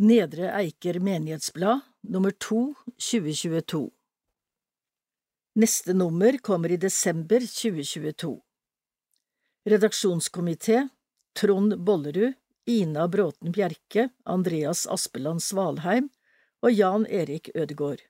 Nedre 0.00 0.52
Eiker 0.54 1.00
Menighetsblad, 1.00 1.80
nummer 2.00 2.30
2, 2.30 2.74
2022 2.98 3.90
Neste 5.54 5.92
nummer 5.92 6.38
kommer 6.38 6.70
i 6.70 6.76
desember 6.76 7.40
2022 7.40 8.40
Redaksjonskomité 9.66 10.88
Trond 11.34 11.74
Bollerud, 11.82 12.32
Ina 12.66 13.08
Bråten 13.08 13.50
Bjerke, 13.52 14.08
Andreas 14.22 14.86
Aspeland 14.86 15.42
Svalheim 15.42 16.12
og 16.62 16.70
Jan 16.70 17.10
Erik 17.10 17.50
Ødegård. 17.54 18.06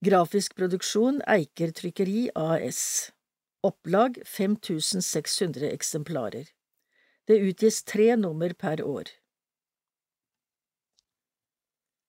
Grafisk 0.00 0.56
produksjon 0.56 1.20
Eiker 1.28 1.76
Trykkeri 1.76 2.30
AS. 2.32 3.12
Opplag 3.60 4.22
5600 4.24 5.68
eksemplarer. 5.68 6.48
Det 7.28 7.42
utgis 7.44 7.84
tre 7.84 8.14
nummer 8.16 8.56
per 8.56 8.80
år. 8.80 9.17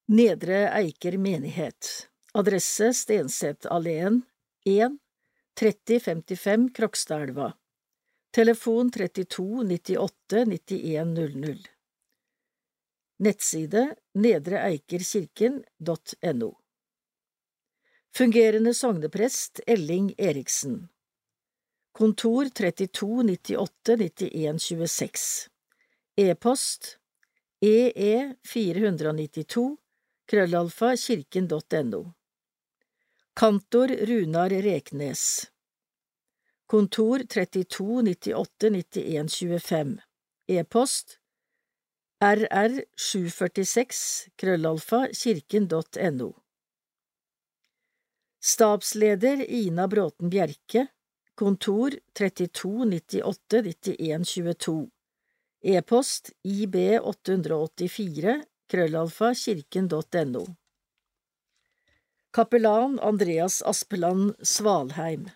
Nedre 0.10 0.74
Eiker 0.74 1.18
menighet. 1.18 2.10
Adresse 2.34 2.94
Stensetalleen 2.94 4.22
1 4.66 5.00
3055 5.54 6.74
Krokstadelva. 6.74 7.54
Telefon 8.32 8.92
32 8.92 9.64
98 9.64 10.46
91 10.46 11.06
00 11.06 11.58
Nettside 13.20 13.96
nedreeikerkirken.no 14.14 16.60
Fungerende 18.12 18.74
sogneprest 18.74 19.60
Elling 19.68 20.14
Eriksen 20.18 20.90
Kontor 21.92 22.50
32 22.50 23.24
98 23.24 23.98
91 23.98 24.60
26 24.60 25.50
E-post 26.16 27.00
ee 27.62 28.36
492 28.44 29.78
krøllalfa 30.30 30.98
kirken.no 30.98 32.14
Kantor 33.34 33.88
Runar 33.88 34.50
Reknes 34.50 35.52
Kontor 36.66 37.20
32 37.20 38.02
98 38.02 38.70
91 38.70 39.30
25 39.30 40.00
E-post 40.48 41.20
rr746 42.22 44.28
krøllalfa 44.36 45.08
kirken.no 45.14 46.34
Stabsleder 48.40 49.50
Ina 49.50 49.88
Bråten 49.88 50.30
Bjerke 50.30 50.88
Kontor 51.36 51.92
32 52.14 52.86
98 52.86 53.98
91 53.98 54.26
22 54.26 54.90
E-post 55.62 56.32
ib884 56.44 58.44
krøllalfa 58.70 59.34
kirken.no 59.34 60.46
Kapellan 62.32 63.00
Andreas 63.00 63.62
Aspeland 63.66 64.36
Svalheim. 64.46 65.30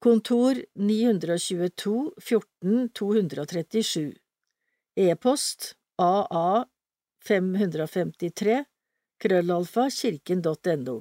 Kontor 0.00 0.54
922 0.74 2.12
14 2.18 2.88
237 2.88 4.16
E-post 4.96 5.76
aa 5.98 6.64
553 7.28 8.64
krøllalfa 9.22 9.86
kirken.no 10.00 10.96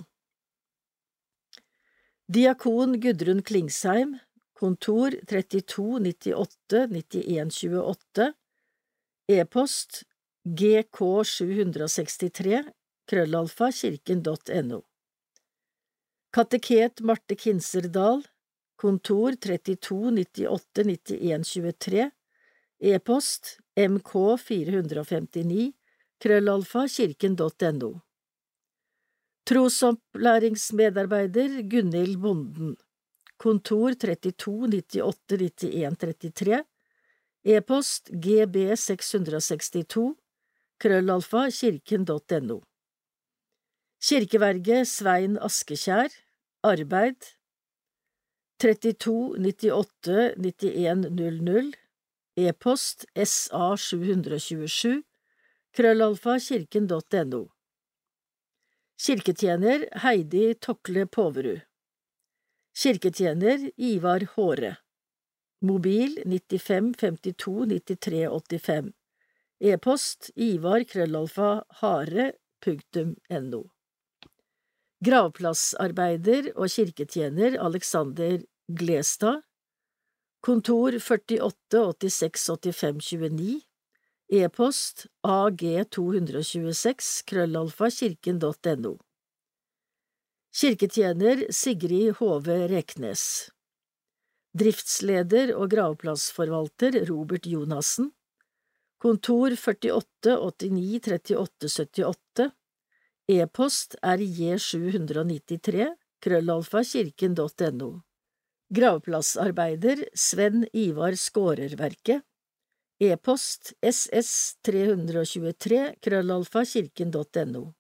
Diakon 2.30 3.00
Gudrun 3.02 3.42
Klingsheim 3.42 4.20
Kontor 4.54 5.18
32 5.26 6.00
98 6.00 6.88
91 6.94 7.50
28 7.50 8.34
E-post 9.28 10.04
gk763 10.46 12.74
krøllalfa 13.06 13.72
kirken.no 13.72 14.82
Kateket 16.32 17.02
Marte 17.02 17.36
Kinserdal 17.36 18.24
Kontor 18.76 19.32
32 19.38 20.12
98 20.12 21.22
91 21.22 21.44
23 21.44 22.12
E-post 22.80 23.60
mk459 23.78 25.74
krøllalfa 26.18 26.88
kirken.no 26.88 28.00
Trosopplæringsmedarbeider 29.46 31.62
Gunhild 31.70 32.18
Bonden 32.18 32.78
Kontor 33.38 33.94
32 33.94 34.68
98 34.68 35.70
91 35.70 35.98
33 35.98 36.64
E-post 37.44 38.10
gb662 38.10 40.21
krøllalfa 40.82 41.44
kirken.no 41.54 42.56
Kirkeverget 44.02 44.88
Svein 44.90 45.36
Askekjær 45.38 46.10
Arbeid. 46.66 47.28
32 48.64 49.38
98 49.38 50.34
91 50.42 51.06
00 51.20 51.76
E-post 52.38 53.06
sa727 53.14 55.04
krøllalfa 55.78 56.40
kirken.no 56.48 57.44
Kirketjener 59.02 59.86
Heidi 60.06 60.54
Tokle 60.54 61.06
Poverud. 61.06 61.62
Kirketjener 62.74 63.70
Ivar 63.78 64.26
Håre 64.34 64.74
Mobil 65.62 66.18
95 66.26 66.98
52 66.98 67.70
93 67.70 68.26
85 68.34 69.01
E-post 69.62 70.32
ivar 70.42 70.82
krøllalfa 70.90 71.50
hare 71.82 72.32
punktum 72.66 73.12
no 73.46 73.60
Gravplassarbeider 75.06 76.48
og 76.56 76.70
kirketjener 76.74 77.60
Alexander 77.62 78.40
Glestad. 78.80 79.44
Kontor 80.42 80.98
48 80.98 81.82
86 81.94 82.46
85 82.50 83.02
29 83.12 83.60
E-post 84.34 85.06
ag226 85.28 87.12
krøllalfa 87.30 87.90
kirken.no 88.00 88.96
Kirketjener 90.62 91.44
Sigrid 91.54 92.16
Hove 92.18 92.58
Reknes. 92.72 93.26
Driftsleder 94.58 95.54
og 95.54 95.70
gravplassforvalter 95.76 96.98
Robert 97.12 97.46
Jonassen 97.46 98.10
Kontor 99.02 99.56
48 99.56 100.40
89 100.40 101.00
38 101.00 101.70
78 101.70 102.52
E-post 103.28 103.96
rj793 104.02 105.96
krøllalfa 106.22 106.84
kirken.no 106.84 108.02
Gravplassarbeider 108.70 110.06
Sven 110.14 110.68
Ivar 110.74 111.16
Skårerverket. 111.18 112.22
E-post 113.00 113.74
ss323 113.82 115.96
krøllalfa 116.02 116.66
kirken.no 116.66 117.74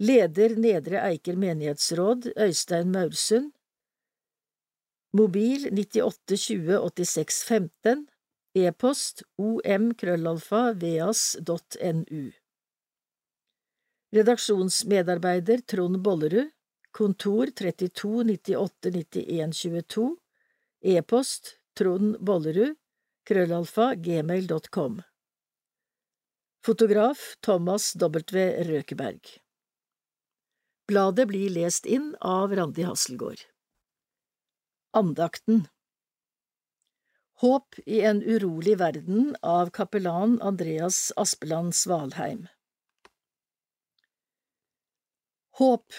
Leder 0.00 0.56
Nedre 0.56 1.00
Eiker 1.10 1.36
menighetsråd 1.36 2.32
Øystein 2.40 2.92
Maursund. 2.96 3.52
Mobil 5.12 5.68
98 5.70 6.36
20 6.36 6.78
86 6.88 7.44
15 7.44 8.06
E-post 8.56 9.22
omkrøllalfa.veas.nu 9.36 10.80
veas.nu 10.80 12.32
Redaksjonsmedarbeider 14.12 15.58
Trond 15.58 16.00
Bollerud. 16.00 16.50
Kontor 16.90 17.46
32 17.46 18.24
98 18.24 18.90
91 18.90 19.52
22 19.52 20.16
E-post 20.80 21.58
Trond 21.76 22.16
Bollerud 22.20 22.76
krøllalfa 23.28 23.94
gmail.com 23.94 25.02
Fotograf 26.64 27.36
Thomas 27.40 27.92
W. 27.94 28.40
Røkeberg. 28.70 29.20
Bladet 30.88 31.28
blir 31.28 31.50
lest 31.50 31.86
inn 31.86 32.14
av 32.20 32.56
Randi 32.56 32.88
Hasselgaard. 32.88 33.44
Andakten 34.96 35.66
Håp 37.36 37.74
i 37.86 38.00
en 38.00 38.22
urolig 38.22 38.78
verden 38.78 39.36
av 39.42 39.70
kapellan 39.70 40.38
Andreas 40.42 41.12
Aspeland 41.16 41.74
Svalheim 41.74 42.46
Håp, 45.58 45.92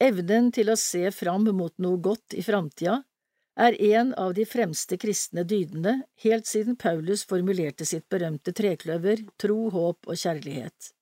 evnen 0.00 0.48
til 0.52 0.72
å 0.72 0.78
se 0.80 1.10
fram 1.12 1.44
mot 1.52 1.74
noe 1.84 2.00
godt 2.00 2.32
i 2.32 2.46
framtida, 2.46 3.02
er 3.60 3.76
en 3.90 4.14
av 4.14 4.32
de 4.40 4.48
fremste 4.48 4.96
kristne 4.96 5.44
dydene 5.44 5.98
helt 6.24 6.48
siden 6.48 6.80
Paulus 6.80 7.26
formulerte 7.28 7.84
sitt 7.84 8.08
berømte 8.08 8.56
trekløver 8.56 9.26
tro, 9.36 9.60
håp 9.68 10.08
og 10.08 10.16
kjærlighet. 10.16 10.92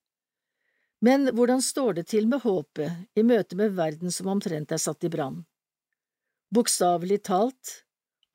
Men 0.99 1.31
hvordan 1.31 1.63
står 1.63 2.01
det 2.01 2.09
til 2.11 2.27
med 2.27 2.43
håpet 2.43 3.15
i 3.15 3.23
møte 3.23 3.55
med 3.55 3.79
verden 3.79 4.11
som 4.11 4.27
omtrent 4.27 4.75
er 4.75 4.87
satt 4.89 5.07
i 5.07 5.13
brann? 5.13 5.45
Bokstavelig 6.51 7.23
talt, 7.31 7.86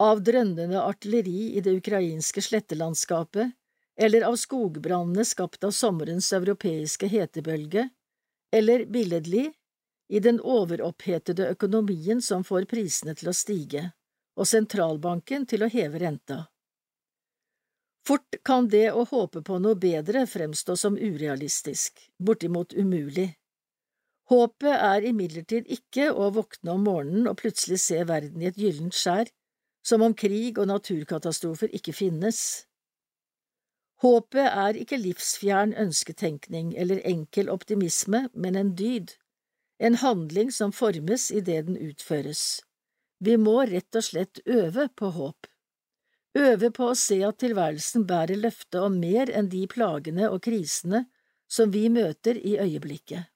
av 0.02 0.22
drønnende 0.26 0.82
artilleri 0.82 1.52
i 1.56 1.62
det 1.64 1.76
ukrainske 1.78 2.42
slettelandskapet 2.42 3.52
eller 3.96 4.22
av 4.22 4.36
skogbrannene 4.40 5.24
skapt 5.24 5.64
av 5.64 5.70
sommerens 5.76 6.32
europeiske 6.32 7.06
hetebølge, 7.12 7.88
eller 8.52 8.84
billedlig, 8.84 9.50
i 10.12 10.20
den 10.20 10.40
overopphetede 10.40 11.46
økonomien 11.54 12.22
som 12.22 12.44
får 12.44 12.66
prisene 12.68 13.14
til 13.16 13.30
å 13.30 13.36
stige, 13.36 13.84
og 14.36 14.48
sentralbanken 14.48 15.46
til 15.48 15.64
å 15.64 15.70
heve 15.72 16.00
renta. 16.02 16.46
Fort 18.08 18.40
kan 18.44 18.66
det 18.68 18.90
å 18.92 19.04
håpe 19.08 19.44
på 19.46 19.60
noe 19.62 19.78
bedre 19.78 20.24
fremstå 20.26 20.76
som 20.76 20.98
urealistisk, 20.98 22.02
bortimot 22.18 22.74
umulig. 22.74 23.28
Håpet 24.32 24.74
er 24.74 25.06
imidlertid 25.06 25.68
ikke 25.70 26.08
å 26.10 26.30
våkne 26.34 26.74
om 26.74 26.84
morgenen 26.88 27.28
og 27.30 27.38
plutselig 27.38 27.78
se 27.84 28.02
verden 28.08 28.42
i 28.42 28.50
et 28.50 28.58
gyllent 28.58 28.96
skjær, 28.96 29.30
som 29.82 30.02
om 30.02 30.14
krig 30.14 30.58
og 30.58 30.68
naturkatastrofer 30.70 31.72
ikke 31.76 31.94
finnes. 31.96 32.66
Håpet 34.02 34.48
er 34.48 34.78
ikke 34.78 34.98
livsfjern 34.98 35.74
ønsketenkning 35.78 36.74
eller 36.78 37.02
enkel 37.06 37.50
optimisme, 37.50 38.28
men 38.34 38.58
en 38.58 38.74
dyd, 38.78 39.14
en 39.78 39.98
handling 40.02 40.50
som 40.54 40.74
formes 40.74 41.30
idet 41.30 41.66
den 41.66 41.78
utføres. 41.78 42.62
Vi 43.22 43.38
må 43.38 43.60
rett 43.70 43.94
og 43.94 44.06
slett 44.06 44.42
øve 44.46 44.88
på 44.98 45.10
håp 45.14 45.52
øve 46.38 46.70
på 46.72 46.88
å 46.90 46.98
se 46.98 47.18
at 47.26 47.40
tilværelsen 47.42 48.06
bærer 48.08 48.40
løfte 48.40 48.80
om 48.86 48.96
mer 49.00 49.30
enn 49.30 49.50
de 49.52 49.66
plagene 49.68 50.30
og 50.30 50.42
krisene 50.46 51.04
som 51.50 51.72
vi 51.72 51.88
møter 51.92 52.38
i 52.38 52.56
øyeblikket. 52.60 53.28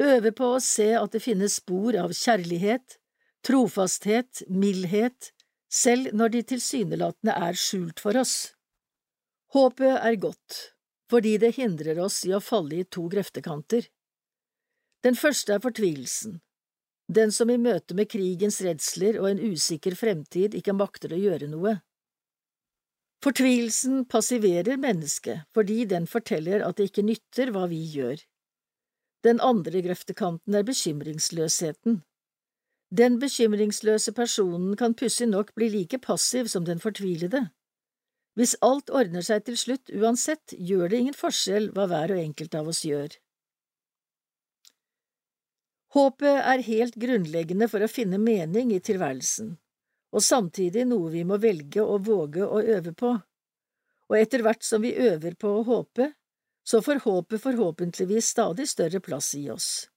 Øve 0.00 0.32
på 0.32 0.54
å 0.54 0.62
se 0.62 0.92
at 0.96 1.12
det 1.12 1.22
finnes 1.24 1.58
spor 1.60 1.96
av 1.98 2.14
kjærlighet, 2.14 2.98
trofasthet, 3.44 4.44
mildhet, 4.48 5.32
selv 5.68 6.14
når 6.16 6.34
de 6.34 6.42
tilsynelatende 6.54 7.34
er 7.36 7.58
skjult 7.58 8.00
for 8.00 8.16
oss. 8.20 8.54
Håpet 9.54 9.94
er 9.96 10.18
godt, 10.20 10.58
fordi 11.08 11.36
det 11.40 11.54
hindrer 11.56 12.00
oss 12.04 12.22
i 12.28 12.34
å 12.36 12.42
falle 12.44 12.82
i 12.82 12.88
to 12.88 13.06
grøftekanter. 13.12 13.88
Den 15.04 15.16
første 15.16 15.54
er 15.54 15.62
fortvilelsen, 15.62 16.40
den 17.08 17.32
som 17.32 17.50
i 17.50 17.56
møte 17.56 17.96
med 17.96 18.10
krigens 18.12 18.60
redsler 18.64 19.16
og 19.20 19.30
en 19.30 19.40
usikker 19.40 19.96
fremtid 19.96 20.56
ikke 20.58 20.76
makter 20.76 21.14
å 21.14 21.20
gjøre 21.20 21.48
noe. 21.48 21.78
Fortvilelsen 23.24 24.04
passiverer 24.10 24.78
mennesket 24.78 25.48
fordi 25.56 25.84
den 25.90 26.06
forteller 26.06 26.62
at 26.66 26.76
det 26.78 26.90
ikke 26.90 27.06
nytter 27.08 27.54
hva 27.54 27.64
vi 27.70 27.80
gjør. 27.94 28.20
Den 29.26 29.40
andre 29.42 29.80
grøftekanten 29.82 30.54
er 30.54 30.66
bekymringsløsheten. 30.68 32.02
Den 32.90 33.18
bekymringsløse 33.20 34.14
personen 34.16 34.76
kan 34.80 34.94
pussig 34.96 35.28
nok 35.28 35.52
bli 35.54 35.68
like 35.68 35.98
passiv 36.00 36.48
som 36.48 36.64
den 36.64 36.80
fortvilede. 36.80 37.50
Hvis 38.38 38.56
alt 38.62 38.90
ordner 38.90 39.24
seg 39.26 39.44
til 39.44 39.58
slutt 39.60 39.90
uansett, 39.90 40.54
gjør 40.56 40.88
det 40.88 40.98
ingen 41.02 41.16
forskjell 41.16 41.70
hva 41.74 41.88
hver 41.90 42.14
og 42.14 42.22
enkelt 42.22 42.54
av 42.54 42.68
oss 42.72 42.84
gjør. 42.86 43.18
Håpet 45.96 46.44
er 46.52 46.66
helt 46.66 46.96
grunnleggende 47.00 47.68
for 47.68 47.84
å 47.84 47.90
finne 47.90 48.20
mening 48.20 48.72
i 48.72 48.80
tilværelsen 48.84 49.56
og 50.14 50.24
samtidig 50.24 50.86
noe 50.88 51.10
vi 51.12 51.24
må 51.28 51.38
velge 51.42 51.84
og 51.84 52.06
våge 52.08 52.46
å 52.46 52.62
øve 52.62 52.94
på. 52.96 53.12
Og 54.08 54.16
etter 54.16 54.44
hvert 54.44 54.64
som 54.64 54.82
vi 54.82 54.94
øver 54.96 55.36
på 55.36 55.50
å 55.58 55.64
håpe, 55.66 56.12
så 56.64 56.80
får 56.84 57.02
håpet 57.04 57.42
forhåpentligvis 57.42 58.32
stadig 58.32 58.68
større 58.68 59.00
plass 59.04 59.34
i 59.36 59.48
oss. 59.52 59.88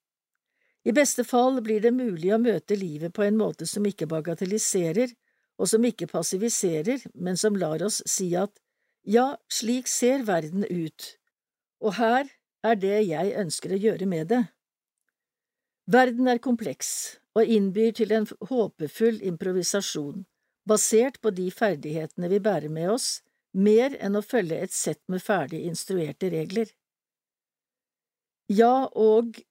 I 0.83 0.93
beste 0.97 1.23
fall 1.23 1.59
blir 1.61 1.81
det 1.81 1.93
mulig 1.93 2.31
å 2.33 2.41
møte 2.41 2.75
livet 2.75 3.13
på 3.13 3.25
en 3.25 3.37
måte 3.37 3.67
som 3.69 3.85
ikke 3.85 4.07
bagatelliserer, 4.09 5.13
og 5.61 5.69
som 5.69 5.83
ikke 5.85 6.09
passiviserer, 6.09 7.03
men 7.13 7.37
som 7.37 7.57
lar 7.57 7.83
oss 7.85 8.01
si 8.09 8.31
at 8.35 8.55
ja, 9.05 9.35
slik 9.49 9.89
ser 9.89 10.25
verden 10.25 10.65
ut, 10.65 11.15
og 11.81 11.97
her 11.97 12.29
er 12.65 12.77
det 12.81 12.97
jeg 13.09 13.35
ønsker 13.41 13.73
å 13.73 13.81
gjøre 13.81 14.07
med 14.09 14.29
det. 14.33 14.41
Verden 15.91 16.29
er 16.29 16.41
kompleks, 16.41 17.19
og 17.37 17.49
innbyr 17.49 17.93
til 17.97 18.13
en 18.13 18.27
håpefull 18.49 19.21
improvisasjon, 19.25 20.25
basert 20.69 21.17
på 21.21 21.33
de 21.33 21.49
ferdighetene 21.53 22.29
vi 22.31 22.41
bærer 22.41 22.69
med 22.69 22.91
oss, 22.93 23.21
mer 23.53 23.97
enn 23.99 24.15
å 24.15 24.23
følge 24.25 24.61
et 24.61 24.73
sett 24.73 25.01
med 25.11 25.23
ferdig 25.23 25.63
instruerte 25.67 26.29
regler. 26.31 26.69
Ja, 28.51 28.87
og 28.93 29.41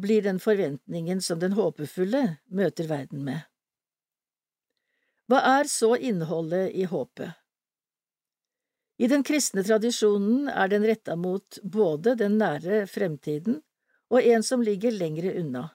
blir 0.00 0.22
den 0.22 0.38
forventningen 0.40 1.20
som 1.22 1.40
den 1.42 1.56
håpefulle 1.58 2.38
møter 2.54 2.86
verden 2.90 3.24
med. 3.26 3.42
Hva 5.28 5.42
er 5.58 5.68
så 5.68 5.92
innholdet 5.96 6.72
i 6.72 6.86
håpet? 6.88 7.34
I 8.98 9.06
den 9.10 9.22
kristne 9.22 9.62
tradisjonen 9.62 10.48
er 10.50 10.70
den 10.72 10.86
retta 10.86 11.14
mot 11.18 11.58
både 11.62 12.16
den 12.18 12.38
nære 12.40 12.86
fremtiden 12.90 13.60
og 14.10 14.24
en 14.24 14.42
som 14.42 14.62
ligger 14.64 14.94
lengre 14.94 15.34
unna. 15.38 15.68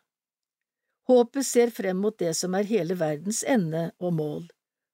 Håpet 1.07 1.45
ser 1.45 1.71
frem 1.75 1.99
mot 1.99 2.17
det 2.19 2.33
som 2.39 2.55
er 2.55 2.67
hele 2.67 2.95
verdens 2.99 3.43
ende 3.43 3.89
og 3.99 4.15
mål, 4.17 4.47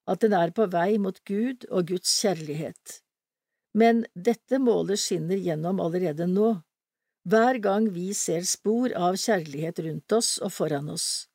at 0.10 0.22
den 0.26 0.34
er 0.34 0.54
på 0.54 0.66
vei 0.74 0.98
mot 1.02 1.22
Gud 1.30 1.66
og 1.70 1.90
Guds 1.94 2.12
kjærlighet. 2.22 3.00
Men 3.78 4.04
dette 4.14 4.58
målet 4.62 5.00
skinner 5.02 5.38
gjennom 5.38 5.82
allerede 5.82 6.26
nå, 6.30 6.56
hver 7.30 7.60
gang 7.62 7.90
vi 7.94 8.10
ser 8.18 8.46
spor 8.48 8.94
av 8.98 9.18
kjærlighet 9.20 9.82
rundt 9.86 10.16
oss 10.18 10.38
og 10.42 10.54
foran 10.56 10.90
oss. 10.90 11.28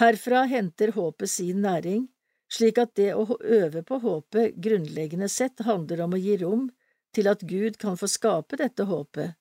Herfra 0.00 0.46
henter 0.48 0.94
håpet 0.96 1.30
sin 1.30 1.60
næring, 1.64 2.06
slik 2.52 2.78
at 2.80 2.94
det 2.96 3.10
å 3.16 3.26
øve 3.36 3.82
på 3.84 3.98
håpet 4.00 4.56
grunnleggende 4.64 5.28
sett 5.28 5.60
handler 5.66 6.06
om 6.06 6.16
å 6.16 6.20
gi 6.20 6.38
rom 6.40 6.70
til 7.12 7.28
at 7.28 7.44
Gud 7.44 7.76
kan 7.80 7.98
få 8.00 8.08
skape 8.08 8.56
dette 8.60 8.88
håpet 8.88 9.36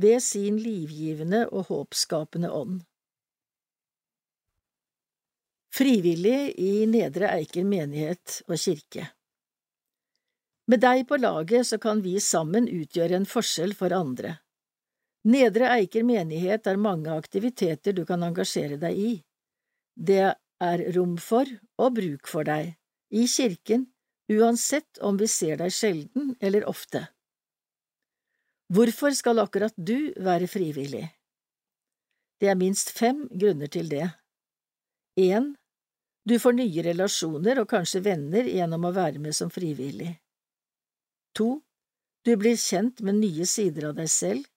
ved 0.00 0.20
sin 0.22 0.58
livgivende 0.60 1.46
og 1.48 1.70
håpskapende 1.70 2.50
ånd. 2.52 2.82
Frivillig 5.74 6.54
i 6.60 6.84
Nedre 6.86 7.32
Eiker 7.34 7.64
menighet 7.66 8.42
og 8.46 8.58
kirke. 8.60 9.08
Med 10.70 10.80
deg 10.84 11.02
på 11.08 11.18
laget 11.18 11.66
så 11.68 11.80
kan 11.80 12.00
vi 12.04 12.18
sammen 12.22 12.68
utgjøre 12.70 13.18
en 13.18 13.28
forskjell 13.28 13.74
for 13.76 13.92
andre. 13.92 14.38
Nedre 15.24 15.70
Eiker 15.72 16.04
menighet 16.04 16.66
er 16.68 16.76
mange 16.76 17.12
aktiviteter 17.14 17.94
du 17.96 18.04
kan 18.04 18.22
engasjere 18.26 18.76
deg 18.80 18.98
i. 19.00 19.12
Det 19.96 20.34
er 20.60 20.84
rom 20.96 21.16
for 21.16 21.48
og 21.80 21.96
bruk 21.96 22.28
for 22.28 22.44
deg, 22.44 22.74
i 23.08 23.24
kirken, 23.30 23.86
uansett 24.28 25.00
om 25.00 25.16
vi 25.20 25.28
ser 25.28 25.62
deg 25.62 25.72
sjelden 25.72 26.34
eller 26.40 26.68
ofte. 26.68 27.06
Hvorfor 28.74 29.16
skal 29.16 29.40
akkurat 29.40 29.74
du 29.76 30.12
være 30.20 30.48
frivillig? 30.48 31.06
Det 32.40 32.48
er 32.50 32.60
minst 32.60 32.90
fem 32.92 33.24
grunner 33.32 33.70
til 33.72 33.88
det. 33.88 34.08
En, 35.20 35.54
du 36.24 36.38
får 36.40 36.56
nye 36.56 36.84
relasjoner 36.84 37.60
og 37.62 37.68
kanskje 37.70 38.02
venner 38.04 38.48
gjennom 38.48 38.88
å 38.88 38.94
være 38.96 39.20
med 39.22 39.36
som 39.36 39.52
frivillig. 39.52 40.16
To. 41.38 41.60
Du 42.24 42.32
blir 42.40 42.56
kjent 42.56 43.02
med 43.04 43.20
nye 43.20 43.44
sider 43.46 43.90
av 43.90 43.98
deg 43.98 44.08
selv. 44.08 44.48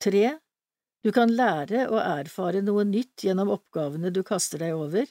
Tre. 0.00 0.38
Du 1.04 1.12
kan 1.12 1.32
lære 1.32 1.86
og 1.88 2.00
erfare 2.00 2.60
noe 2.64 2.84
nytt 2.88 3.24
gjennom 3.24 3.52
oppgavene 3.52 4.12
du 4.12 4.22
kaster 4.24 4.62
deg 4.64 4.76
over. 4.76 5.08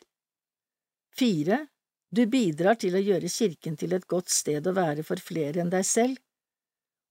Fire. 1.17 1.67
Du 2.09 2.23
bidrar 2.25 2.77
til 2.81 2.97
å 2.97 3.03
gjøre 3.03 3.29
kirken 3.29 3.77
til 3.77 3.93
et 3.93 4.07
godt 4.09 4.31
sted 4.33 4.65
å 4.65 4.73
være 4.73 5.05
for 5.05 5.21
flere 5.21 5.61
enn 5.61 5.69
deg 5.69 5.85
selv. 5.85 6.17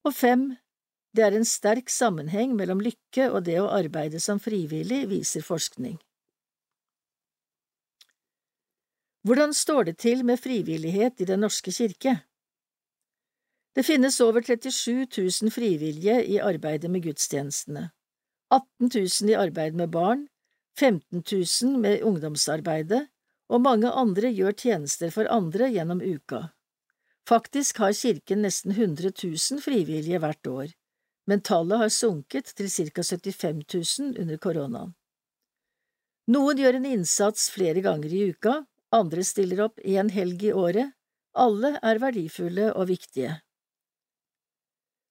Og 0.07 0.15
fem. 0.15 0.51
Det 1.15 1.25
er 1.25 1.39
en 1.39 1.47
sterk 1.47 1.91
sammenheng 1.91 2.57
mellom 2.59 2.83
lykke 2.83 3.31
og 3.31 3.47
det 3.47 3.61
å 3.63 3.71
arbeide 3.73 4.21
som 4.21 4.43
frivillig, 4.43 5.07
viser 5.11 5.47
forskning. 5.47 5.97
Hvordan 9.27 9.55
står 9.55 9.91
det 9.91 9.97
til 10.03 10.25
med 10.25 10.41
frivillighet 10.41 11.23
i 11.23 11.27
Den 11.31 11.43
norske 11.47 11.73
kirke? 11.75 12.19
Det 13.79 13.85
finnes 13.87 14.17
over 14.21 14.43
37 14.43 15.07
000 15.43 15.53
frivillige 15.55 16.25
i 16.27 16.41
arbeidet 16.43 16.89
med 16.91 17.05
gudstjenestene, 17.05 17.85
18 18.51 18.91
000 18.95 19.31
i 19.31 19.37
arbeid 19.39 19.79
med 19.79 19.93
barn, 19.95 20.25
15 20.81 21.23
000 21.23 21.79
med 21.85 22.03
ungdomsarbeidet, 22.03 23.05
og 23.47 23.63
mange 23.63 23.93
andre 24.03 24.33
gjør 24.35 24.59
tjenester 24.65 25.15
for 25.15 25.31
andre 25.31 25.71
gjennom 25.71 26.03
uka. 26.03 26.49
Faktisk 27.31 27.79
har 27.79 27.95
kirken 27.95 28.43
nesten 28.43 28.75
100 28.75 29.15
000 29.15 29.63
frivillige 29.63 30.19
hvert 30.27 30.53
år, 30.57 30.75
men 31.31 31.47
tallet 31.47 31.79
har 31.79 31.95
sunket 31.95 32.51
til 32.59 32.75
ca 32.75 33.07
75 33.07 33.65
000 34.03 34.15
under 34.19 34.43
koronaen. 34.43 34.95
Noen 36.27 36.59
gjør 36.59 36.83
en 36.83 36.95
innsats 36.97 37.47
flere 37.55 37.87
ganger 37.87 38.11
i 38.11 38.31
uka, 38.35 38.65
andre 38.91 39.23
stiller 39.23 39.69
opp 39.71 39.79
én 39.79 40.11
helg 40.11 40.49
i 40.51 40.57
året, 40.67 40.97
alle 41.39 41.77
er 41.79 42.03
verdifulle 42.03 42.73
og 42.75 42.91
viktige. 42.91 43.39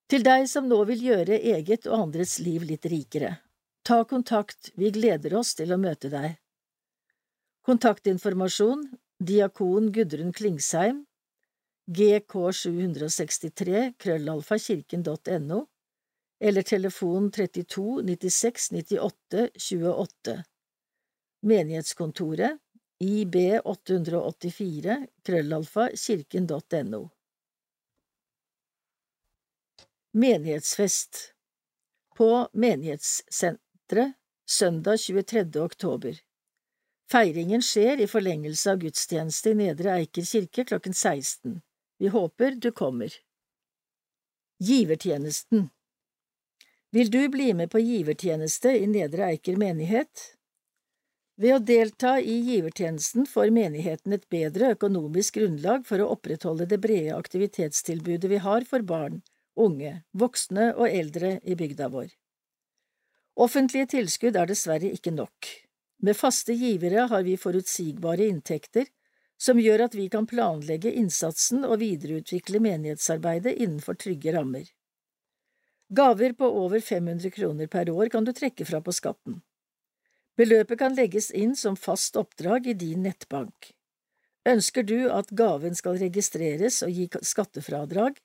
Til 0.07 0.23
deg 0.23 0.45
som 0.47 0.69
nå 0.71 0.77
vil 0.87 1.01
gjøre 1.03 1.35
eget 1.53 1.87
og 1.89 2.05
andres 2.05 2.37
liv 2.39 2.63
litt 2.63 2.85
rikere, 2.87 3.33
ta 3.83 4.05
kontakt, 4.07 4.71
vi 4.79 4.91
gleder 4.95 5.35
oss 5.35 5.51
til 5.59 5.73
å 5.75 5.81
møte 5.81 6.07
deg. 6.13 6.37
Kontaktinformasjon 7.67 8.85
Diakon 9.19 9.91
Gudrun 9.91 10.31
Klingsheim 10.31 11.03
gk763 11.91 13.99
krøllalfa 13.99 14.55
eller 16.39 16.61
telefon 16.61 17.31
32 17.31 18.01
96 18.03 18.71
98 18.71 19.49
28. 19.57 20.43
Menighetskontoret 21.41 22.57
ib884 23.03 25.07
krøllalfa. 25.23 25.89
Menighetsfest 30.17 31.33
På 32.15 32.49
Menighetssenteret 32.53 34.13
søndag 34.49 34.97
23. 34.97 35.61
oktober. 35.61 36.15
Feiringen 37.11 37.61
skjer 37.61 38.01
i 38.01 38.07
forlengelse 38.07 38.71
av 38.71 38.81
gudstjeneste 38.81 39.53
i 39.53 39.59
Nedre 39.59 39.93
Eiker 39.99 40.25
kirke 40.25 40.65
klokken 40.65 40.97
16. 40.97 41.59
Vi 41.99 42.07
håper 42.07 42.57
du 42.57 42.71
kommer. 42.71 43.13
Givertjenesten 44.57 45.69
Vil 46.89 47.13
du 47.13 47.29
bli 47.29 47.53
med 47.53 47.69
på 47.69 47.85
givertjeneste 47.85 48.73
i 48.73 48.89
Nedre 48.89 49.29
Eiker 49.29 49.61
menighet? 49.61 50.25
Ved 51.37 51.59
å 51.59 51.63
delta 51.75 52.17
i 52.17 52.41
givertjenesten 52.49 53.29
får 53.29 53.53
menigheten 53.53 54.17
et 54.17 54.29
bedre 54.33 54.73
økonomisk 54.73 55.37
grunnlag 55.37 55.85
for 55.85 56.01
å 56.01 56.11
opprettholde 56.17 56.65
det 56.65 56.81
brede 56.81 57.17
aktivitetstilbudet 57.21 58.33
vi 58.33 58.45
har 58.49 58.65
for 58.65 58.81
barn, 58.81 59.21
unge, 59.59 60.01
voksne 60.13 60.71
og 60.75 60.89
eldre 60.89 61.37
i 61.43 61.55
bygda 61.59 61.89
vår. 61.93 62.11
Offentlige 63.37 63.91
tilskudd 63.97 64.37
er 64.37 64.49
dessverre 64.49 64.89
ikke 64.93 65.13
nok. 65.13 65.49
Med 66.01 66.17
faste 66.17 66.53
givere 66.57 67.07
har 67.09 67.25
vi 67.25 67.37
forutsigbare 67.37 68.29
inntekter 68.29 68.87
som 69.37 69.59
gjør 69.61 69.85
at 69.85 69.95
vi 69.95 70.07
kan 70.09 70.25
planlegge 70.29 70.91
innsatsen 70.97 71.65
og 71.65 71.79
videreutvikle 71.81 72.61
menighetsarbeidet 72.63 73.53
innenfor 73.61 73.97
trygge 74.01 74.33
rammer. 74.33 74.65
Gaver 75.89 76.33
på 76.33 76.49
over 76.63 76.81
500 76.81 77.31
kroner 77.31 77.69
per 77.71 77.89
år 77.89 78.09
kan 78.13 78.25
du 78.25 78.33
trekke 78.35 78.65
fra 78.65 78.81
på 78.81 78.91
skatten. 78.91 79.41
Beløpet 80.37 80.79
kan 80.81 80.97
legges 80.97 81.29
inn 81.31 81.55
som 81.55 81.77
fast 81.79 82.17
oppdrag 82.19 82.67
i 82.67 82.75
din 82.77 83.05
nettbank. 83.05 83.71
Ønsker 84.47 84.83
du 84.83 85.09
at 85.11 85.31
gaven 85.31 85.75
skal 85.75 85.97
registreres 86.01 86.81
og 86.85 86.93
gi 86.93 87.07
skattefradrag, 87.21 88.19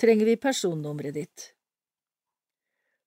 trenger 0.00 0.26
vi 0.26 0.36
personnummeret 0.36 1.14
ditt. 1.14 1.46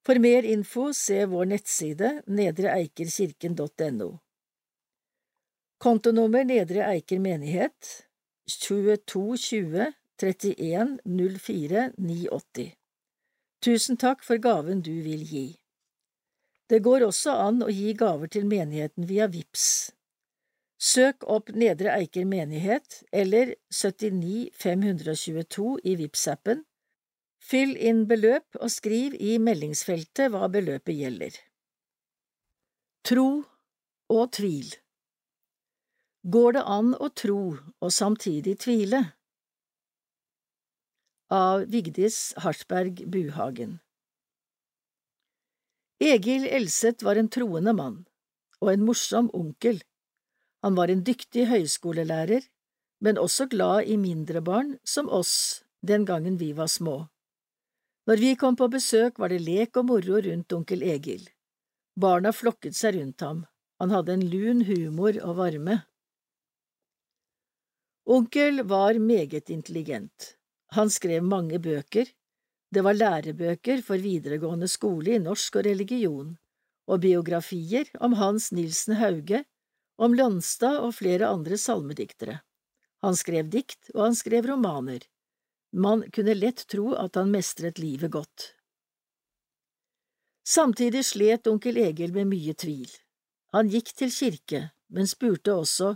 For 0.05 0.19
mer 0.19 0.43
info 0.43 0.89
se 0.93 1.25
vår 1.29 1.45
nettside 1.51 2.11
nedreeikerkirken.no. 2.25 4.09
Kontonummer 5.79 6.43
Nedre 6.43 6.83
Eiker 6.87 7.19
menighet 7.19 7.93
2220 8.49 9.91
31 10.19 10.99
04 11.05 11.91
980 11.97 12.73
Tusen 13.63 13.97
takk 13.99 14.23
for 14.23 14.39
gaven 14.39 14.81
du 14.81 15.01
vil 15.03 15.23
gi. 15.27 15.47
Det 16.69 16.79
går 16.85 17.03
også 17.07 17.33
an 17.47 17.63
å 17.65 17.69
gi 17.73 17.93
gaver 17.97 18.31
til 18.31 18.45
menigheten 18.47 19.07
via 19.09 19.27
VIPS. 19.27 19.65
Søk 20.79 21.25
opp 21.27 21.49
Nedre 21.51 21.91
Eiker 21.97 22.27
menighet 22.29 23.01
eller 23.11 23.55
79522 23.75 25.73
i 25.83 25.95
VIPS-appen. 25.99 26.63
Fyll 27.49 27.71
inn 27.81 28.03
beløp 28.05 28.59
og 28.61 28.69
skriv 28.69 29.15
i 29.17 29.39
meldingsfeltet 29.41 30.29
hva 30.29 30.45
beløpet 30.53 30.93
gjelder. 30.93 31.33
Tro 33.09 33.29
og 34.13 34.23
tvil 34.37 34.69
Går 36.29 36.59
det 36.59 36.63
an 36.77 36.93
å 36.93 37.09
tro 37.23 37.41
og 37.57 37.93
samtidig 37.95 38.57
tvile? 38.61 39.01
Av 41.33 41.65
Vigdis 41.73 42.21
Hartberg 42.43 43.01
Buhagen 43.09 43.79
Egil 45.99 46.45
Elseth 46.45 47.03
var 47.03 47.17
en 47.17 47.33
troende 47.33 47.73
mann, 47.73 48.01
og 48.61 48.75
en 48.75 48.85
morsom 48.85 49.33
onkel. 49.33 49.81
Han 50.63 50.77
var 50.77 50.93
en 50.93 51.01
dyktig 51.07 51.49
høyskolelærer, 51.49 52.45
men 53.01 53.17
også 53.17 53.49
glad 53.51 53.89
i 53.89 53.97
mindre 53.97 54.41
barn 54.45 54.77
som 54.85 55.09
oss 55.09 55.63
den 55.81 56.05
gangen 56.05 56.37
vi 56.37 56.53
var 56.53 56.69
små. 56.71 57.09
Når 58.09 58.17
vi 58.17 58.29
kom 58.41 58.55
på 58.57 58.65
besøk, 58.73 59.19
var 59.21 59.29
det 59.29 59.43
lek 59.45 59.77
og 59.77 59.85
moro 59.85 60.17
rundt 60.25 60.53
onkel 60.55 60.81
Egil. 60.81 61.27
Barna 61.93 62.31
flokket 62.33 62.73
seg 62.73 62.95
rundt 62.95 63.21
ham, 63.21 63.43
han 63.77 63.91
hadde 63.93 64.15
en 64.15 64.23
lun 64.31 64.63
humor 64.65 65.19
og 65.21 65.35
varme. 65.37 65.75
Onkel 68.09 68.63
var 68.65 68.97
meget 68.97 69.51
intelligent. 69.53 70.31
Han 70.73 70.89
skrev 70.89 71.21
mange 71.21 71.59
bøker. 71.61 72.09
Det 72.73 72.81
var 72.81 72.97
lærebøker 72.97 73.85
for 73.85 74.01
videregående 74.01 74.71
skole 74.73 75.13
i 75.13 75.21
norsk 75.21 75.61
og 75.61 75.69
religion, 75.69 76.33
og 76.89 77.05
biografier 77.05 77.93
om 78.01 78.17
Hans 78.17 78.49
Nilsen 78.51 78.97
Hauge, 78.97 79.43
om 80.01 80.17
Lønstad 80.17 80.81
og 80.81 80.97
flere 80.97 81.29
andre 81.29 81.61
salmediktere. 81.61 82.41
Han 83.05 83.13
skrev 83.13 83.53
dikt, 83.53 83.93
og 83.93 84.07
han 84.07 84.17
skrev 84.17 84.49
romaner. 84.49 85.05
Man 85.71 86.03
kunne 86.11 86.33
lett 86.33 86.65
tro 86.67 86.93
at 86.97 87.15
han 87.15 87.31
mestret 87.31 87.79
livet 87.79 88.11
godt. 88.11 88.53
Samtidig 90.47 91.03
slet 91.05 91.47
onkel 91.47 91.77
Egil 91.77 92.13
med 92.13 92.31
mye 92.31 92.55
tvil. 92.57 92.89
Han 93.53 93.69
gikk 93.69 93.91
til 93.97 94.13
kirke, 94.13 94.61
men 94.89 95.09
spurte 95.09 95.53
også 95.53 95.95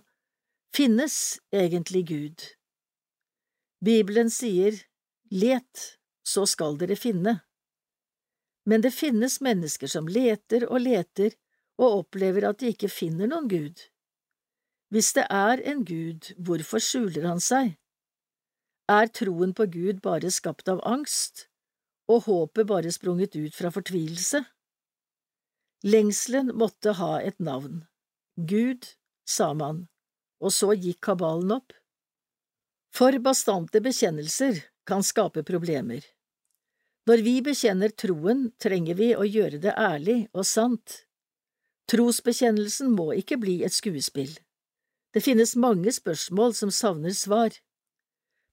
Finnes 0.73 1.39
egentlig 1.53 2.07
Gud? 2.09 2.43
Bibelen 3.85 4.29
sier 4.33 4.77
Let, 5.33 5.99
så 6.25 6.45
skal 6.49 6.77
dere 6.77 6.97
finne. 6.97 7.39
Men 8.65 8.81
det 8.81 8.93
finnes 8.93 9.39
mennesker 9.41 9.89
som 9.91 10.07
leter 10.07 10.65
og 10.69 10.81
leter 10.85 11.33
og 11.81 12.03
opplever 12.03 12.47
at 12.49 12.61
de 12.61 12.71
ikke 12.73 12.89
finner 12.89 13.29
noen 13.29 13.49
Gud. 13.49 13.81
Hvis 14.93 15.13
det 15.17 15.25
er 15.29 15.61
en 15.69 15.81
Gud, 15.85 16.31
hvorfor 16.37 16.81
skjuler 16.81 17.25
han 17.27 17.41
seg? 17.41 17.73
Er 18.91 19.07
troen 19.07 19.53
på 19.55 19.65
Gud 19.71 20.01
bare 20.03 20.31
skapt 20.31 20.67
av 20.67 20.81
angst, 20.87 21.47
og 22.11 22.25
håpet 22.27 22.67
bare 22.67 22.91
sprunget 22.91 23.35
ut 23.35 23.55
fra 23.55 23.71
fortvilelse? 23.71 24.43
Lengselen 25.83 26.51
måtte 26.55 26.95
ha 26.99 27.15
et 27.21 27.39
navn. 27.39 27.85
Gud, 28.35 28.87
sa 29.27 29.53
man 29.53 29.85
og 30.43 30.51
så 30.51 30.73
gikk 30.75 30.99
kabalen 31.07 31.55
opp. 31.55 31.71
For 32.93 33.15
bastante 33.23 33.81
bekjennelser 33.83 34.59
kan 34.87 35.05
skape 35.05 35.45
problemer. 35.47 36.03
Når 37.07 37.23
vi 37.23 37.39
bekjenner 37.43 37.91
troen, 37.99 38.49
trenger 38.63 38.99
vi 38.99 39.09
å 39.15 39.25
gjøre 39.27 39.59
det 39.63 39.73
ærlig 39.79 40.17
og 40.31 40.45
sant. 40.47 41.03
Trosbekjennelsen 41.91 42.93
må 42.95 43.11
ikke 43.17 43.39
bli 43.41 43.57
et 43.67 43.75
skuespill. 43.75 44.31
Det 45.13 45.23
finnes 45.23 45.55
mange 45.59 45.91
spørsmål 45.93 46.55
som 46.57 46.71
savner 46.71 47.15
svar. 47.17 47.51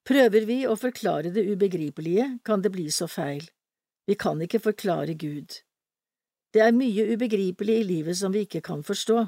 Prøver 0.09 0.47
vi 0.49 0.59
å 0.67 0.77
forklare 0.81 1.33
det 1.35 1.45
ubegripelige, 1.47 2.39
kan 2.45 2.63
det 2.63 2.73
bli 2.75 2.89
så 2.91 3.09
feil. 3.09 3.45
Vi 4.09 4.17
kan 4.19 4.41
ikke 4.43 4.63
forklare 4.63 5.15
Gud. 5.15 5.61
Det 6.51 6.63
er 6.65 6.75
mye 6.75 7.07
ubegripelig 7.13 7.81
i 7.81 7.87
livet 7.87 8.19
som 8.19 8.33
vi 8.35 8.47
ikke 8.47 8.63
kan 8.65 8.83
forstå. 8.83 9.23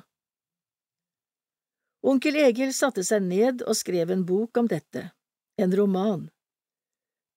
Onkel 2.02 2.40
Egil 2.42 2.72
satte 2.74 3.04
seg 3.06 3.22
ned 3.22 3.62
og 3.62 3.78
skrev 3.78 4.10
en 4.10 4.24
bok 4.26 4.58
om 4.58 4.66
dette, 4.66 5.12
en 5.60 5.76
roman, 5.76 6.24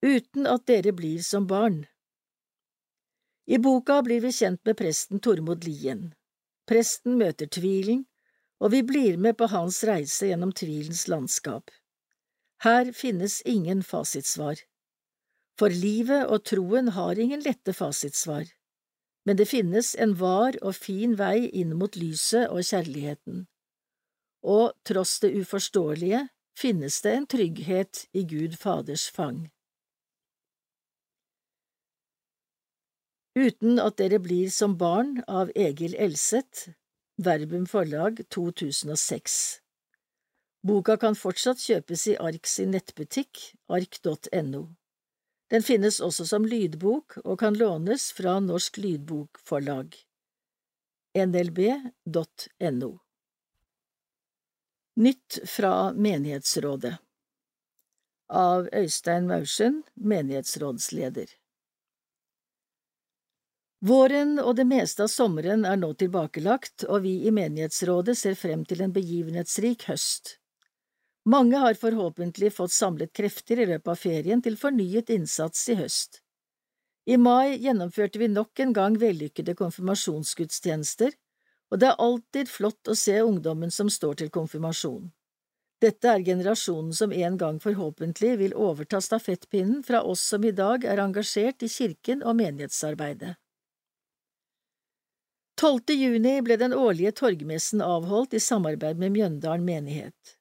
Uten 0.06 0.46
at 0.46 0.68
dere 0.70 0.92
blir 0.94 1.22
som 1.26 1.48
barn. 1.48 1.86
I 3.50 3.58
boka 3.58 4.02
blir 4.06 4.22
vi 4.22 4.32
kjent 4.32 4.62
med 4.66 4.78
presten 4.78 5.22
Tormod 5.22 5.64
Lien. 5.66 6.12
Presten 6.70 7.18
møter 7.18 7.50
tvilen, 7.50 8.04
og 8.62 8.74
vi 8.74 8.84
blir 8.86 9.18
med 9.18 9.38
på 9.38 9.48
hans 9.50 9.84
reise 9.88 10.30
gjennom 10.30 10.52
tvilens 10.54 11.08
landskap. 11.10 11.72
Her 12.66 12.92
finnes 12.92 13.42
ingen 13.46 13.84
fasitsvar. 13.86 14.60
For 15.60 15.70
livet 15.70 16.26
og 16.26 16.44
troen 16.50 16.92
har 16.98 17.20
ingen 17.22 17.44
lette 17.46 17.74
fasitsvar, 17.74 18.50
men 19.26 19.38
det 19.40 19.48
finnes 19.48 19.96
en 19.96 20.18
var 20.20 20.58
og 20.62 20.76
fin 20.76 21.14
vei 21.20 21.46
inn 21.48 21.78
mot 21.80 21.96
lyset 21.96 22.50
og 22.50 22.66
kjærligheten 22.66 23.46
og 24.46 24.74
tross 24.86 25.20
det 25.24 25.34
uforståelige 25.42 26.22
finnes 26.58 27.02
det 27.02 27.14
en 27.18 27.28
trygghet 27.28 28.06
i 28.14 28.24
Gud 28.30 28.58
Faders 28.62 29.10
fang. 29.10 29.50
Uten 33.36 33.82
at 33.82 33.98
dere 34.00 34.22
blir 34.24 34.52
som 34.54 34.78
barn 34.78 35.18
av 35.28 35.52
Egil 35.56 35.98
Elseth, 36.00 36.70
Verbum 37.18 37.66
forlag 37.68 38.22
2006. 38.32 39.65
Boka 40.66 40.96
kan 40.98 41.14
fortsatt 41.14 41.62
kjøpes 41.62 42.08
i 42.10 42.16
Ark 42.18 42.48
sin 42.50 42.72
nettbutikk, 42.74 43.38
ark.no. 43.70 44.62
Den 45.54 45.62
finnes 45.62 46.00
også 46.02 46.26
som 46.26 46.46
lydbok 46.50 47.20
og 47.22 47.38
kan 47.40 47.54
lånes 47.54 48.08
fra 48.18 48.40
Norsk 48.42 48.80
Lydbokforlag. 48.82 49.94
nlb.no. 51.16 52.90
Nytt 54.96 55.38
fra 55.46 55.74
menighetsrådet 55.94 56.96
av 58.30 58.70
Øystein 58.74 59.28
Maursen, 59.28 59.84
menighetsrådsleder. 59.94 61.28
Våren 63.86 64.40
og 64.40 64.56
det 64.58 64.66
meste 64.66 65.06
av 65.06 65.12
sommeren 65.14 65.68
er 65.70 65.78
nå 65.78 65.92
tilbakelagt, 65.94 66.88
og 66.90 67.04
vi 67.06 67.20
i 67.28 67.36
menighetsrådet 67.36 68.18
ser 68.18 68.34
frem 68.40 68.66
til 68.66 68.82
en 68.82 68.96
begivenhetsrik 68.96 69.86
høst. 69.92 70.40
Mange 71.26 71.58
har 71.58 71.74
forhåpentlig 71.74 72.52
fått 72.54 72.72
samlet 72.72 73.14
krefter 73.14 73.60
i 73.60 73.66
løpet 73.66 73.90
av 73.90 73.98
ferien 73.98 74.42
til 74.46 74.58
fornyet 74.62 75.10
innsats 75.10 75.64
i 75.74 75.78
høst. 75.80 76.22
I 77.06 77.18
mai 77.18 77.58
gjennomførte 77.62 78.22
vi 78.22 78.28
nok 78.30 78.60
en 78.62 78.74
gang 78.74 78.98
vellykkede 79.02 79.56
konfirmasjonsgudstjenester, 79.58 81.14
og 81.74 81.82
det 81.82 81.90
er 81.90 82.02
alltid 82.02 82.50
flott 82.50 82.90
å 82.90 82.98
se 82.98 83.18
ungdommen 83.22 83.74
som 83.74 83.90
står 83.90 84.22
til 84.22 84.30
konfirmasjon. 84.34 85.10
Dette 85.82 86.14
er 86.14 86.24
generasjonen 86.26 86.94
som 86.94 87.12
en 87.14 87.38
gang 87.38 87.58
forhåpentlig 87.62 88.36
vil 88.40 88.54
overta 88.54 89.02
stafettpinnen 89.02 89.82
fra 89.84 90.04
oss 90.06 90.22
som 90.30 90.46
i 90.46 90.54
dag 90.56 90.86
er 90.86 91.02
engasjert 91.04 91.66
i 91.66 91.70
kirken 91.70 92.24
og 92.24 92.38
menighetsarbeidet. 92.40 93.36
12. 95.58 95.94
juni 95.96 96.40
ble 96.46 96.58
den 96.62 96.74
årlige 96.74 97.14
torgmessen 97.20 97.82
avholdt 97.82 98.34
i 98.36 98.42
samarbeid 98.44 99.00
med 99.00 99.14
Mjøndalen 99.16 99.66
menighet. 99.66 100.36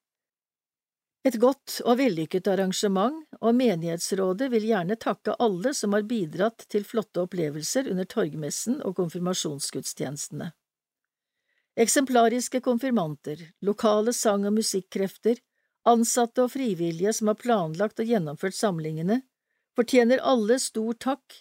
Et 1.24 1.36
godt 1.40 1.78
og 1.88 1.96
vellykket 2.02 2.48
arrangement, 2.52 3.22
og 3.40 3.56
menighetsrådet 3.56 4.50
vil 4.52 4.66
gjerne 4.68 4.96
takke 5.00 5.32
alle 5.40 5.72
som 5.72 5.94
har 5.96 6.04
bidratt 6.04 6.66
til 6.68 6.84
flotte 6.84 7.22
opplevelser 7.24 7.88
under 7.88 8.04
torgmessen 8.04 8.82
og 8.84 8.98
konfirmasjonsgudstjenestene. 8.98 10.50
Eksemplariske 11.80 12.60
konfirmanter, 12.60 13.40
lokale 13.64 14.12
sang- 14.12 14.44
og 14.46 14.52
musikkrefter, 14.58 15.40
ansatte 15.88 16.44
og 16.44 16.52
frivillige 16.52 17.14
som 17.16 17.32
har 17.32 17.40
planlagt 17.40 18.04
og 18.04 18.12
gjennomført 18.12 18.56
samlingene, 18.58 19.22
fortjener 19.74 20.20
alle 20.22 20.58
stor 20.60 20.92
takk 21.00 21.38